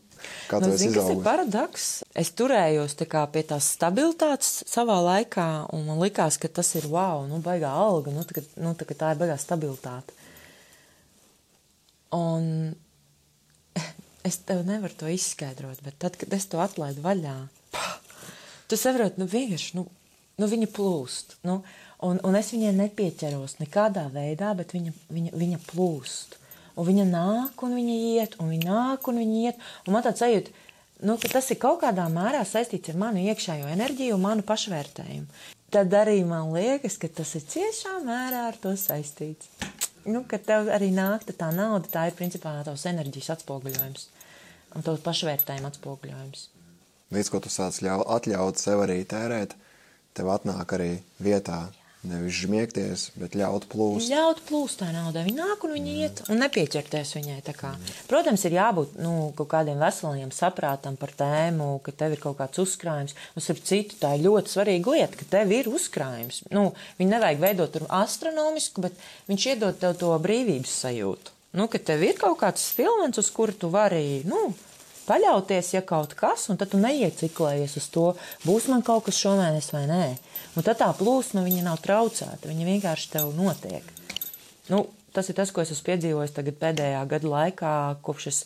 [0.50, 1.86] Kā nu, zin, tas ir paradoks.
[2.16, 7.26] Es turējos kā, pie tās stabilitātes savā laikā, un man likās, ka tas ir wow,
[7.28, 10.14] nu, baigā alga, nu, tā, nu, tā, tā ir baigā stabilitāte.
[12.16, 12.76] Un
[14.28, 17.36] es tev nevaru to izskaidrot, bet tad, kad es to atlaidu vaļā,
[18.70, 19.86] tu saproti, nu, vienkārši, nu,
[20.40, 21.38] nu viņa plūst.
[21.46, 21.60] Nu,
[22.06, 26.38] un, un es viņai nepieķeros nekādā veidā, bet viņa, viņa, viņa plūst.
[26.76, 29.60] Un viņa nāk, un viņa iet, un viņa nāk, un viņa iet.
[29.86, 30.52] Un man tāds sajūta,
[31.08, 35.46] nu, ka tas ir kaut kādā mērā saistīts ar manu iekšējo enerģiju un manu pašvērtējumu.
[35.72, 39.48] Tad arī man liekas, ka tas ir ciešā mērā ar to saistīts.
[40.06, 44.06] Nu, kad tev arī nāk tā nauda, tā ir principā tavs enerģijas atspoguļojums
[44.76, 46.44] un tavs pašvērtējuma atspoguļojums.
[47.16, 49.56] Līdz ko tu sāc ļau, atļaut sev arī tērēt,
[50.14, 50.90] tev atnāk arī
[51.22, 51.64] vietā
[52.06, 54.10] Nevis žmiegties, bet ļaut plūst.
[54.12, 55.24] Ļaut plūst tā nauda.
[55.26, 56.02] Viņa nāk un viņa mm.
[56.04, 57.38] iet un nepieķerties viņai.
[57.42, 57.86] Mm.
[58.10, 62.62] Protams, ir jābūt nu, kaut kādiem veseliem saprātam par tēmu, ka tev ir kaut kāds
[62.62, 63.16] uzkrājums.
[63.34, 66.44] Un ar citu tā ir ļoti svarīga lieta, ka tev ir uzkrājums.
[66.54, 66.68] Nu,
[67.00, 71.34] viņu nevajag veidot astronomisku, bet viņš iedod tev to brīvības sajūtu.
[71.56, 74.50] Nu, ka tev ir kaut kāds filmens, uz kuru tu vari, nu,
[75.06, 78.06] paļauties, ja kaut kas, un tad tu neieciklējies uz to,
[78.44, 80.04] būs man kaut kas šomēnes vai nē.
[80.56, 83.84] Un tad tā plūsma viņa nav traucēta, viņa vienkārši tev notiek.
[84.72, 84.86] Nu,
[85.16, 87.74] tas ir tas, ko es esmu piedzīvojis pēdējā gada laikā,
[88.06, 88.38] kopš es,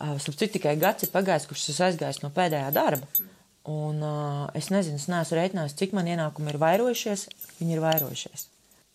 [0.00, 3.28] starp citu, tikai gads ir pagājis, kopš es aizgājis no pēdējā darba.
[3.68, 7.28] Un uh, es nezinu, es neesmu rēķinājis, cik man ienākumi ir vairojušies,
[7.60, 8.48] viņi ir vairojušies.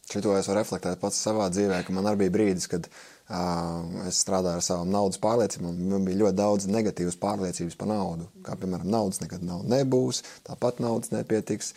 [0.07, 2.89] Šito es varu reflektēt pats savā dzīvē, ka man arī bija brīdis, kad
[3.27, 5.79] Es strādāju ar savām naudas pārliecībām.
[5.91, 8.29] Man bija ļoti daudz negatīvas pārliecības par naudu.
[8.45, 11.73] Kā piemēram, naudas nekad nav, nebūs, tāpat naudas nepietiks.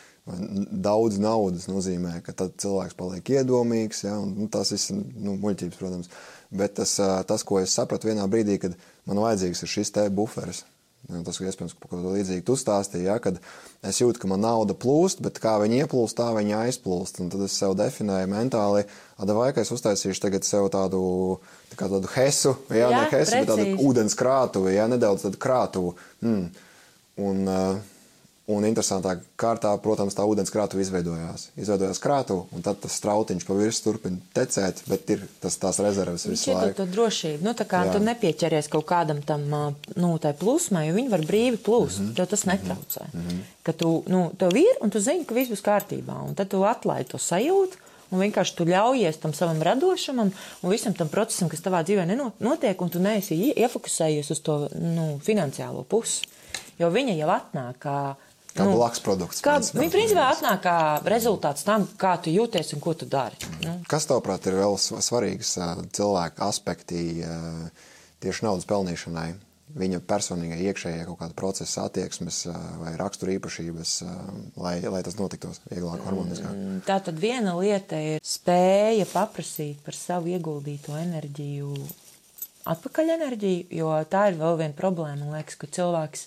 [0.71, 4.05] Daudz naudas nozīmē, ka tad cilvēks paliek iedomīgs.
[4.07, 6.11] Ja, un, nu, tas ir nu, muļķības, protams.
[6.51, 6.97] Bet tas,
[7.31, 8.75] tas, ko es sapratu vienā brīdī, kad
[9.09, 10.65] man vajadzīgs ir šis te buferis.
[11.09, 13.39] Ja, tas iespējams, ka kaut ko līdzīgu tu stāstīji, ja, kad
[13.87, 17.23] es jūtu, ka man nauda plūst, bet kā viņa ieplūst, tā viņa aizplūst.
[17.25, 18.85] Un tad es sev definēju mentāli,
[19.19, 21.01] vai ka es uztaisīšu tagad sev tādu,
[21.73, 23.39] tā tādu hesu, ja, jā, ne hesu, precīzi.
[23.41, 25.95] bet tādu ūdens krātuvi, ja, nedaudz tādu krātuvu.
[26.27, 26.45] Mm.
[27.31, 27.97] Un, uh,
[28.51, 31.51] Un interesantā kārtā, protams, tā ūdens krātuve izveidojās.
[31.61, 36.27] Izveidojās krātuve, un tad tas strautiņš pa virsmu turpina tecēt, bet ir tas tās rezerves
[36.27, 36.75] visu laiku.
[36.81, 37.93] To drošību, nu tā kā Jā.
[37.95, 42.17] tu nepieķeries kaut kādam tam, nu, tai plūsmai, jo viņi var brīvi plūst, mm -hmm.
[42.17, 43.05] tev tas netraucē.
[43.13, 43.45] Mm -hmm.
[43.63, 46.65] Ka tu, nu, tev ir, un tu zini, ka viss būs kārtībā, un tad tu
[46.65, 47.77] atlaidi to sajūtu,
[48.11, 50.33] un vienkārši tu ļaujies tam savam radošumam
[50.63, 55.21] un visam tam procesam, kas tavā dzīvē nenotiek, un tu neesi iefokusējies uz to, nu,
[55.23, 56.27] finansiālo pusi.
[56.81, 57.97] Jo viņa jau atnāk kā
[58.51, 59.43] Kā nu, blakus produkts.
[59.45, 63.39] Kā, viņa principā atnāk kā rezultāts tam, kā tu jūties un ko tu dari.
[63.63, 63.77] Nu.
[63.91, 65.55] Kas tavuprāt ir vēl svarīgs
[65.95, 67.23] cilvēka aspekti
[68.25, 69.29] tieši naudas pelnīšanai?
[69.71, 72.41] Viņa personīgai iekšējai kaut kāda procesa attieksmes
[72.81, 73.93] vai rakstura īpašības,
[74.59, 76.51] lai, lai tas notiktos vieglāk, harmoniskāk.
[76.51, 81.71] Mm, tā tad viena lieta ir spēja paprasīt par savu ieguldīto enerģiju,
[82.75, 85.21] atpakaļ enerģiju, jo tā ir vēl viena problēma.
[85.23, 86.27] Man liekas, ka cilvēks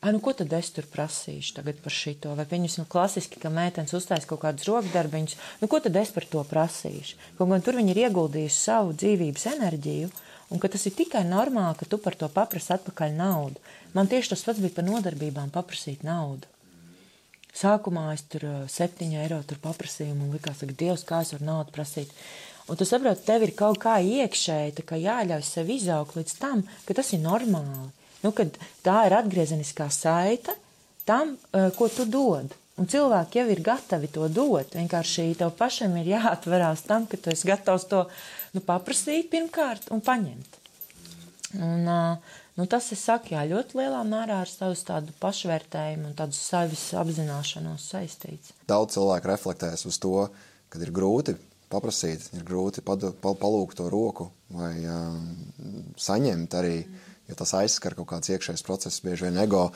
[0.00, 2.30] Ah, nu, ko tad es tur prasīšu tagad par šito?
[2.38, 6.44] Vai pieņemsim klasiski, ka meitenes uztais kaut kādus rokdarbiņus, nu, ko tad es par to
[6.46, 7.18] prasīšu?
[7.38, 10.12] Kaut gan tur viņi ir ieguldījuši savu dzīvības enerģiju,
[10.54, 13.58] un ka tas ir tikai normāli, ka tu par to paprasti atpakaļ naudu.
[13.96, 16.46] Man tieši tas pats bija par nodarbībām paprasīt naudu.
[17.58, 21.74] Sākumā es tur septiņu eiro tur paprasīju, un likās, ka Dievs, kā es varu naudu
[21.74, 22.14] prasīt.
[22.70, 27.10] Un tu saproti, tev ir kaut kā iekšēji jāļauj sev izaugt līdz tam, ka tas
[27.16, 27.90] ir normāli.
[28.24, 28.32] Nu,
[28.84, 30.56] tā ir atgriezeniskā saite
[31.08, 32.54] tam, eh, ko tu dod.
[32.78, 34.74] Un cilvēki jau ir gatavi to dot.
[34.74, 38.04] Vienkārši tev pašam ir jāatverās tam, ka tu esi gatavs to
[38.54, 40.60] nu, paprasīt pirmkārt un paņemt.
[41.58, 42.16] Un, eh,
[42.56, 44.74] nu, tas, es saku, jā, ļoti lielā mērā ar savu
[45.20, 48.52] pašvērtējumu un tādu savas apzināšanos saistīts.
[48.66, 50.28] Daudz cilvēku reflektēs uz to,
[50.68, 51.36] kad ir grūti
[51.72, 55.16] paprasīt, ir grūti padu, pal, palūgt to roku vai uh,
[56.00, 56.78] saņemt arī.
[57.28, 59.66] Jo tas aizskar kaut kāds iekšējs process, bieži vien ego.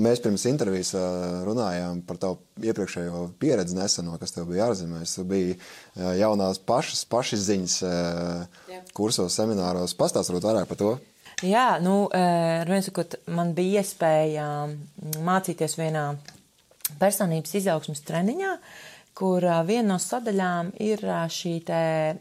[0.00, 5.18] Mēs pirms intervijas uh, runājām par tavu iepriekšējo pieredzi neseno, kas tev bija ārzemēs.
[5.18, 9.92] Tu biji uh, jaunās pašas, pašizziņas uh, kursos, semināros.
[9.98, 10.94] Pastāst varbūt vairāk par to.
[11.42, 12.06] Jā, nu,
[12.86, 14.46] sakot, man bija iespēja
[15.26, 16.04] mācīties vienā
[17.00, 18.52] personības izaugsmas treniņā,
[19.18, 21.02] kur viena no sadaļām ir
[21.34, 21.80] šī te,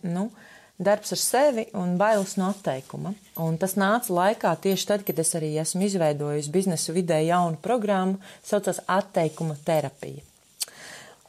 [0.10, 0.32] nu,
[0.80, 3.14] darbs ar sevi un bailes no atteikuma.
[3.42, 8.20] Un tas nāca laikā tieši tad, kad es arī esmu izveidojis biznesa vidē jaunu programmu,
[8.44, 10.24] saucas atteikuma terapija.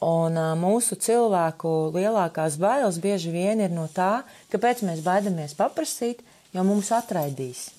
[0.03, 6.19] Un uh, mūsu cilvēku lielākās bailes bieži vien ir no tā, kāpēc mēs baidamies paprasīt,
[6.51, 7.69] jo mums atraidīs.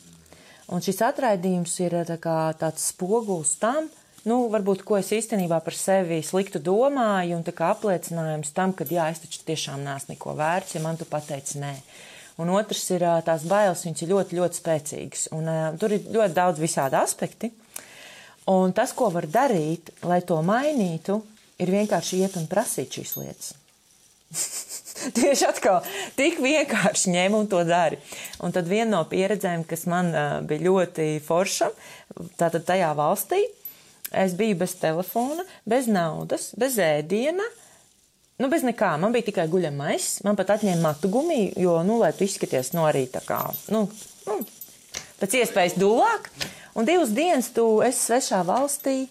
[0.72, 3.90] Un šis atraidījums ir tā kā, tāds spogulis tam,
[4.28, 8.86] nu, varbūt, ko es īstenībā par sevi sliktu domāju, un tā kā apliecinājums tam, ka,
[8.88, 11.74] jā, es taču tiešām neesmu neko vērts, ja man tu pateici nē.
[12.42, 15.28] Un otrs ir tās bailes, viņas ir ļoti, ļoti spēcīgas.
[15.36, 17.52] Un uh, tur ir ļoti daudz visādi aspekti.
[18.50, 21.20] Un tas, ko var darīt, lai to mainītu,
[21.62, 23.54] ir vienkārši iet un prasīt šīs lietas.
[25.14, 25.86] Tieši atkal
[26.18, 28.00] tik vienkārši ņem un to dari.
[28.42, 31.70] Un tad viena no pieredzēm, kas man uh, bija ļoti forša,
[32.40, 33.44] tātad tajā valstī,
[34.20, 37.46] es biju bez telefona, bez naudas, bez ēdiena.
[38.42, 38.94] Nu, bez nekā.
[38.98, 40.24] Man bija tikai guļamais.
[40.26, 43.38] Man pat atņēma matu gumiju, jo, nu, lai tu izskaties, nu, arī tā kā,
[43.70, 43.86] nu,
[44.26, 44.40] nu
[45.20, 46.30] pēc iespējas dūlāk.
[46.74, 49.04] Un divas dienas tu esi svešā valstī.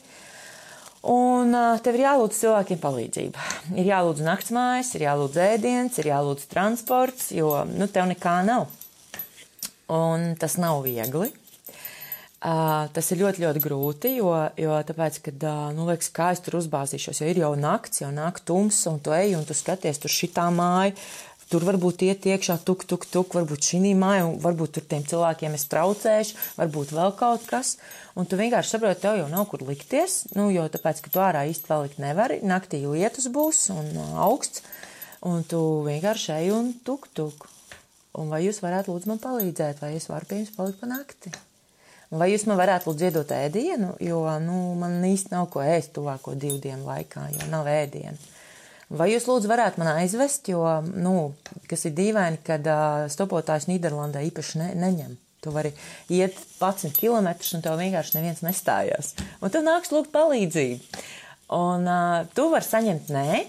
[1.07, 3.45] Un tev ir jālūdz cilvēkiem palīdzība.
[3.75, 8.67] Ir jālūdz naktsmājas, ir jālūdz ēdiens, ir jālūdz transports, jo nu, tev nekā nav.
[9.91, 11.31] Un tas nav viegli.
[12.43, 16.41] Uh, tas ir ļoti, ļoti grūti, jo, jo tāpēc, kad, uh, nu, liekas, kā es
[16.43, 20.01] tur uzbāzīšos, jo ir jau nakts, jau nāk tums, un tu ej, un tu skaties
[20.03, 20.91] tur šitā māja,
[21.53, 25.53] Tur varbūt iet iekšā, tuk, tuk, tuk, varbūt šī māja, un varbūt tur tiem cilvēkiem
[25.53, 27.75] es traucēšu, varbūt vēl kaut kas.
[28.17, 31.45] Un tu vienkārši saproti, tev jau nav kur likties, nu, jo tāpēc, ka tu ārā
[31.51, 34.65] īsti palikt nevari, naktī lietus būs un uh, augsts,
[35.29, 37.49] un tu vienkārši ej un tuk, tuk.
[38.17, 41.37] Un vai jūs varētu lūdzu man palīdzēt, vai es varu pie jums palikt pa nakti?
[42.13, 46.35] Vai jūs man varētu lūdzu iedot ēdienu, jo, nu, man īsti nav ko ēst tuvāko
[46.37, 48.19] divu dienu laikā, jo nav ēdienu.
[48.93, 50.61] Vai jūs lūdzu varētu man aizvest, jo,
[50.93, 51.31] nu,
[51.69, 55.17] kas ir dīvaini, kad uh, stopotājs Nīderlandē īpaši ne, neņem.
[55.43, 55.73] Tu vari
[56.13, 59.15] iet 11 km, un tev vienkārši neviens nestājās.
[59.41, 61.01] Un tu nāks lūgt palīdzību.
[61.57, 63.41] Un uh, tu vari saņemt nē,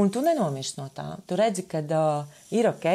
[0.00, 1.10] un tu nenomirsti no tā.
[1.28, 2.88] Tu redzi, ka uh, ir ok,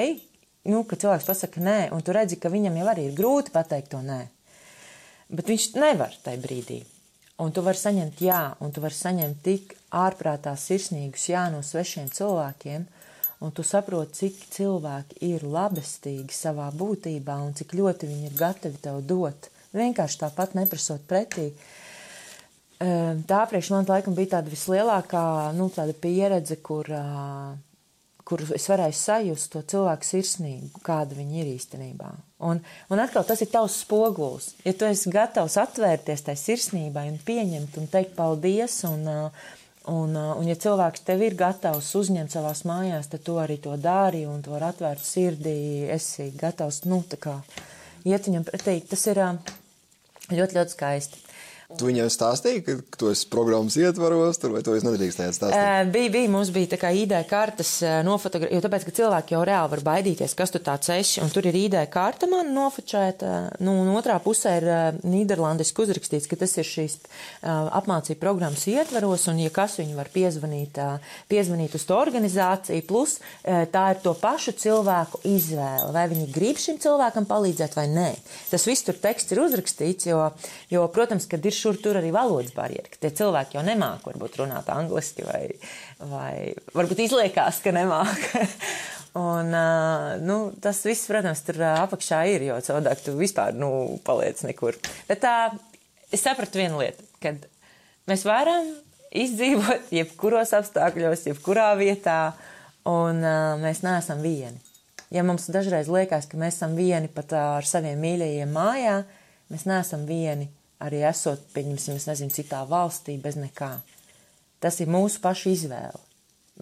[0.70, 3.92] nu, ka cilvēks pasaka nē, un tu redzi, ka viņam jau arī ir grūti pateikt
[3.94, 4.22] to nē.
[5.34, 6.84] Bet viņš nevar tajā brīdī.
[7.42, 12.12] Un tu vari saņemt jā, un tu vari saņemt tik ārprātā sirsnīgus jā no svešiem
[12.14, 12.86] cilvēkiem,
[13.44, 18.80] un tu saproti, cik cilvēki ir labestīgi savā būtībā un cik ļoti viņi ir gatavi
[18.86, 19.50] tev dot.
[19.74, 21.50] Vienkārši tāpat neprasot pretī.
[22.84, 25.26] Ehm, tā priekš man laikam bija tāda vislielākā
[25.58, 27.58] nu, tāda pieredze, kur uh,
[28.28, 32.12] kur es varēju sajust to cilvēku sirsnību, kāda viņi ir īstenībā.
[32.44, 32.62] Un,
[32.92, 34.54] un atkal tas ir tavs spogulis.
[34.66, 39.08] Ja tu esi gatavs atvērties tai sirsnībai un pieņemt un teikt paldies, un,
[39.92, 44.26] un, un ja cilvēks tev ir gatavs uzņemt savās mājās, tad tu arī to dari
[44.30, 45.58] un to ar atvērtu sirdī
[45.92, 47.38] esi gatavs, nu, tā kā
[48.08, 48.80] iet viņam pretī.
[48.88, 51.23] Tas ir ļoti, ļoti skaisti.
[51.80, 55.92] Tu viņai stāstīji, ka tu esi programmas ietvaros, tur, vai to es nedrīkstēju stāstīt?
[55.94, 57.72] Bija, bija, mums bija tā kā ID kartas
[58.06, 61.48] nofotografēta, jo tāpēc, ka cilvēki jau reāli var baidīties, kas tu tāds esi, un tur
[61.50, 63.32] ir ID karta man nofočēta,
[63.66, 64.68] nu, un otrā pusē ir
[65.02, 67.00] nīderlandiski uzrakstīts, ka tas ir šīs
[67.44, 70.80] apmācību programmas ietvaros, un ja kas viņi var piezvanīt,
[71.32, 76.80] piezvanīt uz to organizāciju, plus tā ir to pašu cilvēku izvēle, vai viņi grib šim
[76.84, 78.10] cilvēkam palīdzēt vai nē.
[78.52, 80.22] Tas viss tur teksts ir uzrakstīts, jo,
[80.72, 84.42] jo protams, kad ir šur tur arī valodas barjeri, ka tie cilvēki jau nemāk varbūt
[84.42, 85.44] runāt angliski vai,
[86.12, 88.28] vai varbūt izliekās, ka nemāk.
[89.14, 89.52] Un,
[90.26, 94.80] nu, tas viss, protams, tur apakšā ir, jo cilvēki tu vispār, nu, paliec nekur.
[95.06, 95.36] Bet tā,
[96.10, 97.46] es sapratu vienu lietu, kad
[98.10, 98.72] mēs varam
[99.14, 102.34] izdzīvot jebkuros apstākļos, jebkurā vietā,
[102.90, 103.22] un
[103.62, 104.58] mēs neesam vieni.
[105.14, 108.98] Ja mums dažreiz liekas, ka mēs esam vieni pat ar saviem mīļajiem mājā,
[109.54, 110.50] mēs neesam vieni
[110.84, 113.74] arī esot, pieņemsim, es nezinu, citā valstī bez nekā.
[114.64, 116.00] Tas ir mūsu pašu izvēle,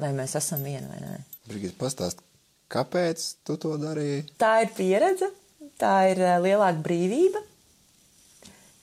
[0.01, 1.13] vai mēs esam viena vai nē.
[1.49, 2.21] Brigita, pastāst,
[2.71, 4.25] kāpēc tu to darīji?
[4.41, 5.31] Tā ir pieredze,
[5.81, 7.41] tā ir eh, lielāka brīvība,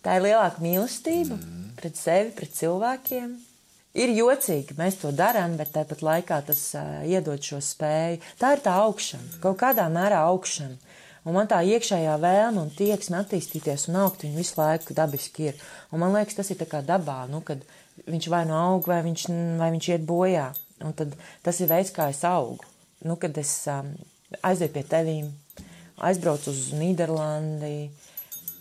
[0.04, 1.68] tā ir lielāka mīlestība mm.
[1.78, 3.36] pret sevi, pret cilvēkiem.
[3.98, 8.20] ir jocīgi, mēs to darām, bet tāpat laikā tas uh, iedod šo spēju.
[8.38, 10.76] Tā ir tā augšana, kaut kādā mērā augšana.
[11.28, 15.58] Un man tā iekšējā vēlme un tieksme attīstīties un augt, viņa visu laiku dabiski ir.
[15.92, 17.60] Un man liekas, tas ir tā kā dabā, nu, kad
[18.08, 19.26] viņš vai nu aug, vai viņš,
[19.60, 20.46] vai viņš iet bojā.
[20.86, 21.12] Un tad
[21.44, 22.64] tas ir veids, kā es augu.
[23.04, 23.90] Nu, kad es um,
[24.40, 25.26] aizēju pie tevīm,
[26.08, 27.90] aizbraucu uz Nīderlandi,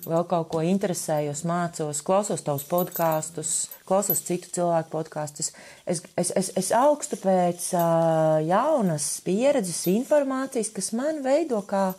[0.08, 3.54] vēl kaut ko interesējos, mācos, klausos tavus podkāstus,
[3.88, 5.52] klausos citu cilvēku podkāstus.
[5.86, 11.92] Es, es, es, es augstu pēc uh, jaunas pieredzes, informācijas, kas man veido kā.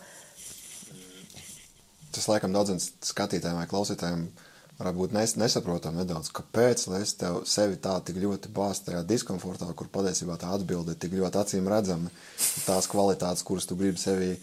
[2.14, 4.28] Tas laikam daudziem skatītājiem vai klausītājiem
[4.78, 9.66] varētu būt nes, nesaprotami nedaudz, kāpēc es tev sevi tā tik ļoti bāzu tajā diskomfortā,
[9.74, 12.12] kur patiesībā tā atbilde ir tik ļoti acīm redzama.
[12.66, 14.36] Tās kvalitātes, kuras tu gribi sevī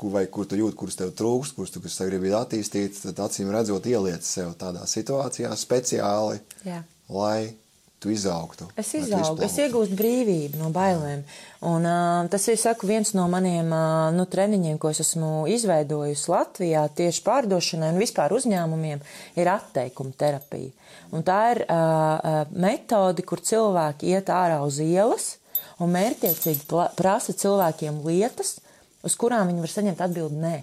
[0.00, 4.24] vai kur tu jūti, kurus tev trūkst, kurus tu gribi attīstīt, tad acīm redzot, ieliec
[4.24, 6.82] sev tādā situācijā speciāli, Jā.
[7.12, 7.52] lai
[7.98, 8.68] tu izaugtu.
[8.78, 11.24] Es izaugu, es iegūstu brīvību no bailēm.
[11.66, 16.30] Un, uh, tas ir saku, viens no maniem uh, nu, treniņiem, ko es esmu izveidojusi
[16.30, 19.02] Latvijā tieši pārdošanai un vispār uzņēmumiem,
[19.40, 20.70] ir atteikuma terapija.
[21.10, 25.34] Un tā ir uh, metode, kur cilvēki iet ārā uz ielas
[25.82, 26.68] un mērķiecīgi
[26.98, 28.58] prasa cilvēkiem lietas,
[29.02, 30.56] uz kurām viņi var saņemt atbildi nē.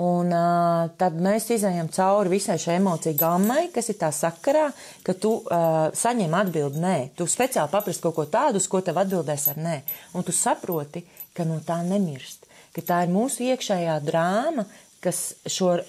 [0.00, 4.70] Un uh, tad mēs izējām cauri visai šai emociju gammai, kas ir tā sakarā,
[5.04, 6.94] ka tu uh, saņem atbildi nē.
[7.18, 9.74] Tu speciāli paprasti kaut ko tādu, uz ko tev atbildēs ar nē.
[10.16, 11.04] Un tu saproti,
[11.36, 12.48] ka no tā nemirst.
[12.72, 14.64] Ka tā ir mūsu iekšējā drāma,
[15.04, 15.84] kas šo uh,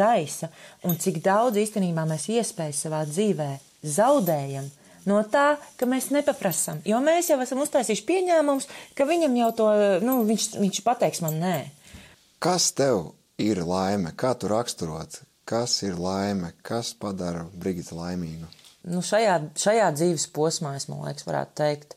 [0.00, 0.50] raisa.
[0.82, 3.52] Un cik daudz īstenībā mēs iespēju savā dzīvē
[3.86, 4.66] zaudējam,
[5.06, 6.82] no tā, ka mēs nepaprasam.
[6.86, 8.66] Jo mēs jau esam uztaisījuši pieņēmumus,
[8.98, 9.70] ka viņam jau to,
[10.02, 11.56] nu, viņš, viņš pateiks man nē.
[12.42, 14.10] Kas tev ir laime?
[14.18, 15.20] Kā tu raksturot?
[15.48, 16.52] Kas ir laime?
[16.66, 18.48] Kas padara Brigita laimīgu?
[18.90, 21.94] Nu, šajā, šajā dzīves posmā, es liekas, varētu teikt,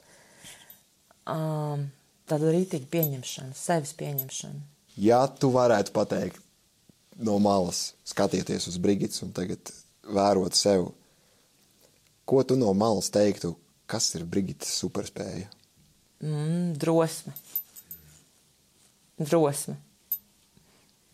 [1.25, 1.87] um,
[2.29, 4.61] tāda rītīga pieņemšana, sevis pieņemšana.
[5.01, 6.43] Ja tu varētu pateikt
[7.17, 9.73] no malas, skatieties uz Brigitas un tagad
[10.05, 10.91] vērot sevi,
[12.25, 13.53] Ko tu no malas teiktu,
[13.85, 15.45] kas ir Brigitas superspēja?
[16.25, 17.35] Mm, drosme.
[19.21, 19.77] Drosme.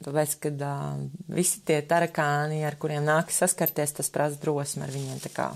[0.01, 5.19] Tāpēc, kad uh, visi tie tarakāni, ar kuriem nākas saskarties, tas prasa drosmi ar viņiem.
[5.21, 5.47] Tā kā,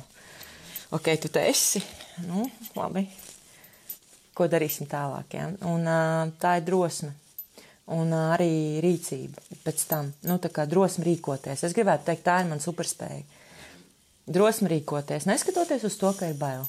[0.93, 1.81] ok, tu te esi,
[2.27, 2.45] nu,
[2.77, 3.07] labi,
[4.37, 5.47] ko darīsim tālāk, ja?
[5.65, 7.15] Un uh, tā ir drosme.
[7.95, 11.65] Un uh, arī rīcība pēc tam, nu, tā kā drosme rīkoties.
[11.65, 13.23] Es gribētu teikt, tā ir man superspēja
[14.25, 16.65] drosmi rīkoties, neskatoties uz to, ka ir bail.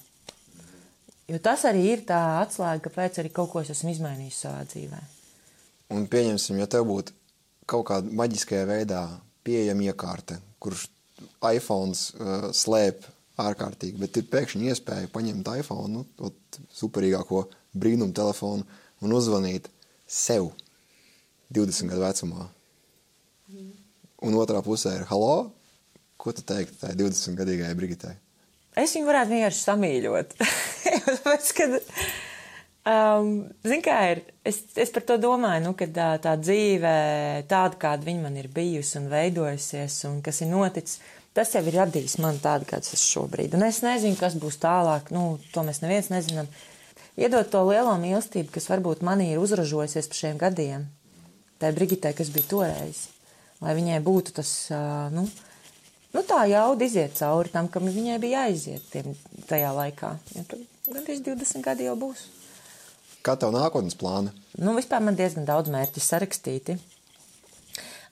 [1.26, 5.00] Jo tas arī ir tā atslēga, kāpēc arī kaut ko es esmu izmainījis savā dzīvē.
[5.96, 7.14] Un pieņemsim, ja tev būtu
[7.70, 9.02] kaut kāda maģiskajā veidā
[9.46, 10.86] pieejama iekārta, kurš
[11.46, 13.06] iPhone uh, slēp
[13.40, 16.32] ārkārtīgi, bet ir pēkšņi iespēja paņemt iPhone, nu, to
[16.78, 17.44] superīgāko
[17.76, 18.64] brīnumu telefonu
[19.04, 19.68] un uzvanīt
[20.08, 20.50] sev
[21.54, 22.48] 20 gadu vecumā.
[23.52, 23.74] Mm.
[24.26, 25.50] Un otrā pusē ir halo,
[26.26, 28.14] Ko tu teiktu tai 20-gadīgajai Brigitai?
[28.76, 30.32] Es viņu varētu vienkārši samīļot.
[31.06, 31.76] Tāpēc, kad,
[32.88, 33.30] um,
[33.66, 36.92] zin kā ir, es, es par to domāju, nu, kad tā, tā dzīve
[37.50, 41.00] tāda, kāda viņa man ir bijusi un veidojusies un kas ir noticis,
[41.36, 43.56] tas jau ir radījis man tādu, kāds es šobrīd.
[43.58, 46.48] Un es nezinu, kas būs tālāk, nu, to mēs neviens nezinām.
[47.16, 50.88] Iedot to lielo mīlestību, kas varbūt manī ir uzražojusies pa šiem gadiem,
[51.60, 53.06] tai Brigitai, kas bija toreiz,
[53.64, 55.28] lai viņai būtu tas, uh, nu,
[56.16, 59.12] Nu, tā jauda iziet cauri tam, kam viņai bija jāiziet tiem,
[59.50, 60.14] tajā laikā.
[60.32, 60.44] Ja
[60.88, 62.22] gandrīz 20 gadi jau būs.
[63.26, 64.30] Kā tev nākotnes plāni?
[64.54, 66.76] Nu, vispār man diezgan daudz mērķu sarakstīti.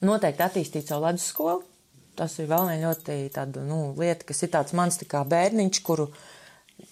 [0.03, 1.63] Noteikti attīstīt savu ledus skolu.
[2.19, 5.81] Tas ir vēl viena ļoti tāda, nu, lieta, kas ir tāds mans tā kā bērniņš,
[5.87, 6.09] kuru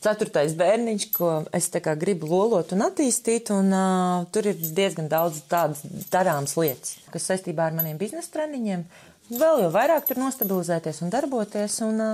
[0.02, 1.68] ceturtais bērniņš, ko es
[1.98, 7.68] gribu lolot un attīstīt, un uh, tur ir diezgan daudz tādas darāmas lietas, kas saistībā
[7.68, 8.82] ar maniem biznesa treniņiem,
[9.30, 11.78] vēl jau vairāk tur nostabilizēties un darboties.
[11.86, 12.04] Un,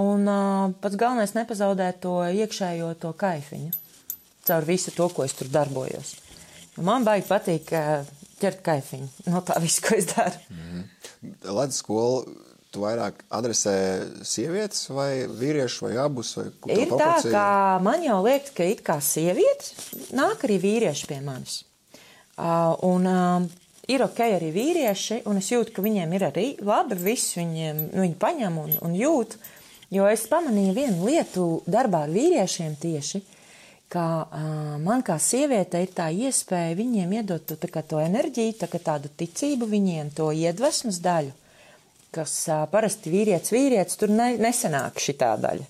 [0.00, 0.34] un
[0.80, 3.83] pats galvenais nepazaudēt to iekšējo to kaifiņu
[4.46, 6.14] caur visu to, ko es tur darbojos.
[6.84, 7.70] Man baigi patīk
[8.40, 10.40] ķert kaifiņu no tā visu, ko es daru.
[10.50, 11.54] Mm -hmm.
[11.54, 12.24] Ledus skola
[12.74, 13.74] tu vairāk adresē
[14.26, 16.36] sievietes vai vīriešus vai abus?
[16.36, 17.46] Vai ir tā, ka
[17.84, 19.74] man jau liekas, ka it kā sievietes
[20.12, 21.62] nāk arī vīrieši pie manis.
[22.34, 23.46] Uh, un uh,
[23.86, 28.00] ir ok arī vīrieši, un es jūtu, ka viņiem ir arī labi, viss viņiem, nu,
[28.02, 29.38] viņi paņem un, un jūt.
[29.94, 33.22] Jo es pamanīju vienu lietu darbā ar vīriešiem tieši,
[33.92, 38.68] ka uh, man kā sieviete ir tā iespēja viņiem iedot to, tā to enerģiju, tā
[38.78, 41.32] tādu ticību viņiem, to iedvesmas daļu,
[42.14, 45.66] kas uh, parasti vīrietis, vīrietis tur ne, nesenāk šitā daļa.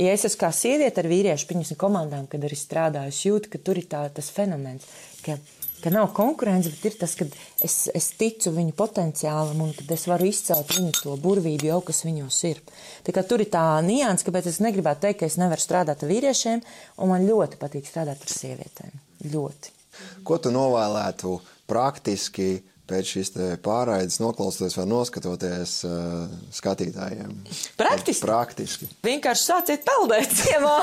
[0.00, 3.60] ja es esmu kā sieviete ar vīriešu, piņas komandām, kad arī strādāju, es jūtu, ka
[3.64, 4.86] tur ir tā, tas fenomens,
[5.26, 5.36] ka,
[5.82, 7.26] ka nav konkurence, bet ir tas, ka
[7.66, 12.04] es, es ticu viņu potenciālam un kad es varu izcelt viņu to burvību jau, kas
[12.06, 12.62] viņos ir.
[13.06, 16.12] Tā kā tur ir tā nianses, kāpēc es negribētu teikt, ka es nevaru strādāt ar
[16.12, 16.64] vīriešiem,
[17.00, 18.96] un man ļoti patīk strādāt ar sievietēm.
[19.32, 19.76] Ļoti.
[20.24, 21.34] Ko tu novēlētu
[21.70, 22.52] praktiski
[22.90, 23.32] pēc šīs
[23.64, 27.32] pārraides noklausoties vai noskatoties uh, skatītājiem?
[27.78, 28.26] Praktiski.
[28.26, 28.88] Praktiski.
[29.06, 30.74] Vienkārši sāciet peldēt ciemā,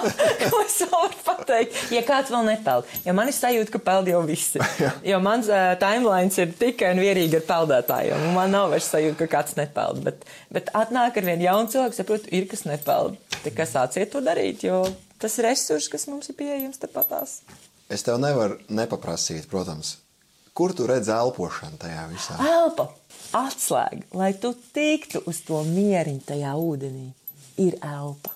[0.47, 1.81] ko es varu pateikt.
[1.93, 4.63] Ja kāds vēl nepeld, jo man ir sajūta, ka peld jau visi.
[5.11, 8.29] jo mans uh, timelines ir tikai un vienīgi ar peldētājiem.
[8.37, 10.03] Man nav vairs sajūta, ka kāds nepeld.
[10.07, 13.19] Bet, bet atnāk ar vienu jaunu cilvēku, saprotu, ir kas nepeld.
[13.43, 14.85] Tikai sāciet to darīt, jo
[15.21, 17.39] tas ir resurs, kas mums ir pieejams tepatās.
[17.87, 19.95] Es tev nevaru nepaprasīt, protams,
[20.57, 22.35] Kur tu redzi elpošanu tajā visā?
[22.41, 22.87] Elpa,
[23.37, 27.11] atslēga, lai tu tiktu uz to mieriņu tajā ūdenī,
[27.61, 28.33] ir elpa.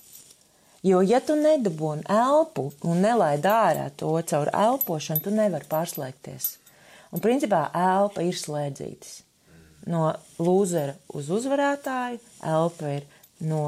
[0.86, 6.52] Jo, ja tu nedabūni elpu un nelaid ārā to caur elpošanu, tu nevari pārslēgties.
[7.10, 9.24] Un principā elpa ir slēdzītis.
[9.90, 12.22] No lūzera uz uzvarētāju,
[12.54, 13.10] elpa ir
[13.50, 13.66] no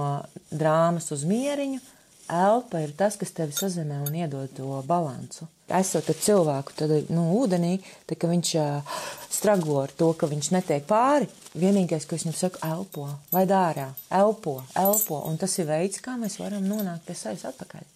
[0.53, 1.81] drāmas uz mieriņu,
[2.29, 5.49] elpa ir tas, kas tevi sazemē un iedod to balansu
[5.79, 7.77] esot ar cilvēku tad, nu, ūdenī,
[8.09, 8.99] tad, ka viņš uh,
[9.33, 11.29] straglo ar to, ka viņš netiek pāri.
[11.53, 16.17] Vienīgais, ko es viņam saku, elpo, vai dārā, elpo, elpo, un tas ir veids, kā
[16.19, 17.92] mēs varam nonākt pie sevis atpakaļ.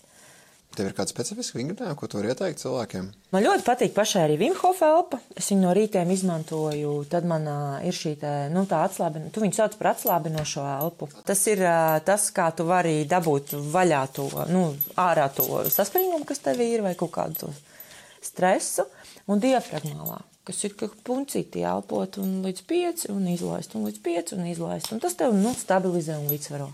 [0.78, 3.08] Tev ir kāds specifisks vingrinājums, ko tu vari ieteikt cilvēkiem?
[3.34, 5.18] Man ļoti patīk pašai arī Vimhofa elpa.
[5.34, 6.92] Es viņu no rītiem izmantoju.
[7.10, 11.10] Tad man uh, ir šī tā, nu, tā atslābinoša, tu viņu sauc par atslābinošo elpu.
[11.26, 14.68] Tas ir uh, tas, kā tu vari dabūt vaļā to, nu,
[15.02, 17.50] ārā to saspringumu, kas tev ir, vai kaut kādu
[18.22, 18.86] stresu,
[19.26, 24.36] un diafragmālā kas ir kā puncīti elpot un līdz 5 un izlaist, un līdz 5
[24.38, 24.94] un izlaist.
[24.96, 26.70] Un tas tev nu, stabilizē un līdzsvaro.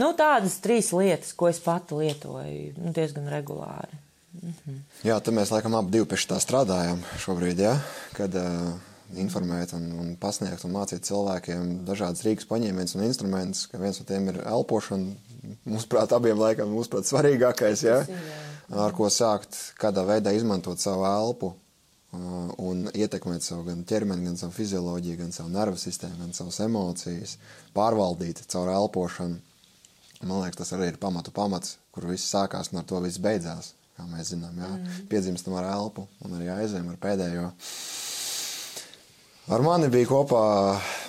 [0.00, 3.98] Nu, tādas trīs lietas, ko es pati lietoju nu, diezgan regulāri.
[4.40, 4.78] Mhm.
[5.04, 7.74] Jā, tad mēs laikam abi pie tā strādājam šobrīd, ja?
[8.16, 8.70] kad uh,
[9.18, 14.06] informēt un, un pasniegt un mācīt cilvēkiem dažādas rīks paņēmienus un instrumentus, ka viens no
[14.06, 15.16] tiem ir elpošana.
[15.66, 18.04] Mūsuprāt, abiem laikam mūsuprāt svarīgākais, ja?
[18.70, 21.54] ar ko sākt, kādā veidā izmantot savu elpu
[22.10, 27.36] un ietekmēt savu gan ķermeni, gan savu fizioloģiju, gan savu nervu sistēmu, gan savas emocijas,
[27.74, 29.38] pārvaldīt caur elpošanu.
[30.20, 33.72] Man liekas, tas arī ir pamatu pamats, kur viss sākās un ar to viss beidzās.
[33.96, 35.06] Kā mēs zinām, jā, mm.
[35.08, 37.46] piedzimstam ar elpu un arī aizējām ar pēdējo.
[39.50, 40.42] Ar mani bija kopā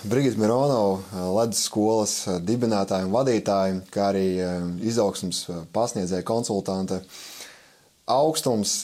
[0.08, 5.44] Brigita Mironova, Latvijas skolas dibinātāja un vadītāja, kā arī eh, izaugsmas
[5.76, 7.04] pasniedzēja konsultante.
[8.10, 8.78] Augstums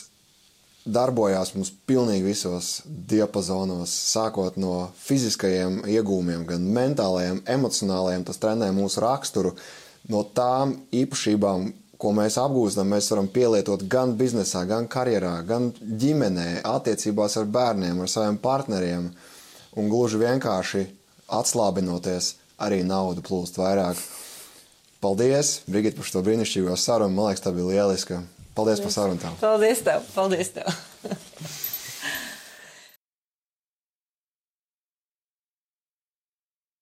[0.88, 8.24] darbojās mums pilnīgi visos diapazonos, sākot no fiziskajiem iegūmiem, gan mentālajiem, emocionālajiem.
[8.28, 9.56] Tas trenē mūsu raksturu,
[10.12, 16.62] no tām īpašībām, ko mēs apgūstam, mēs varam pielietot gan biznesā, gan karjerā, gan ģimenē,
[16.68, 19.10] attiecībās ar bērniem, ar saviem partneriem.
[19.78, 20.86] Un gluži vienkārši
[21.38, 22.32] atslābinoties,
[22.62, 24.00] arī nauda plūst vairāk.
[25.02, 27.14] Paldies, Brigita, par šo brīnišķīgo sarunu.
[27.14, 28.22] Man liekas, tā bija lieliska.
[28.58, 29.36] Paldies par sarunu.
[29.38, 30.06] Paldies tev!
[30.16, 30.72] Paldies tev.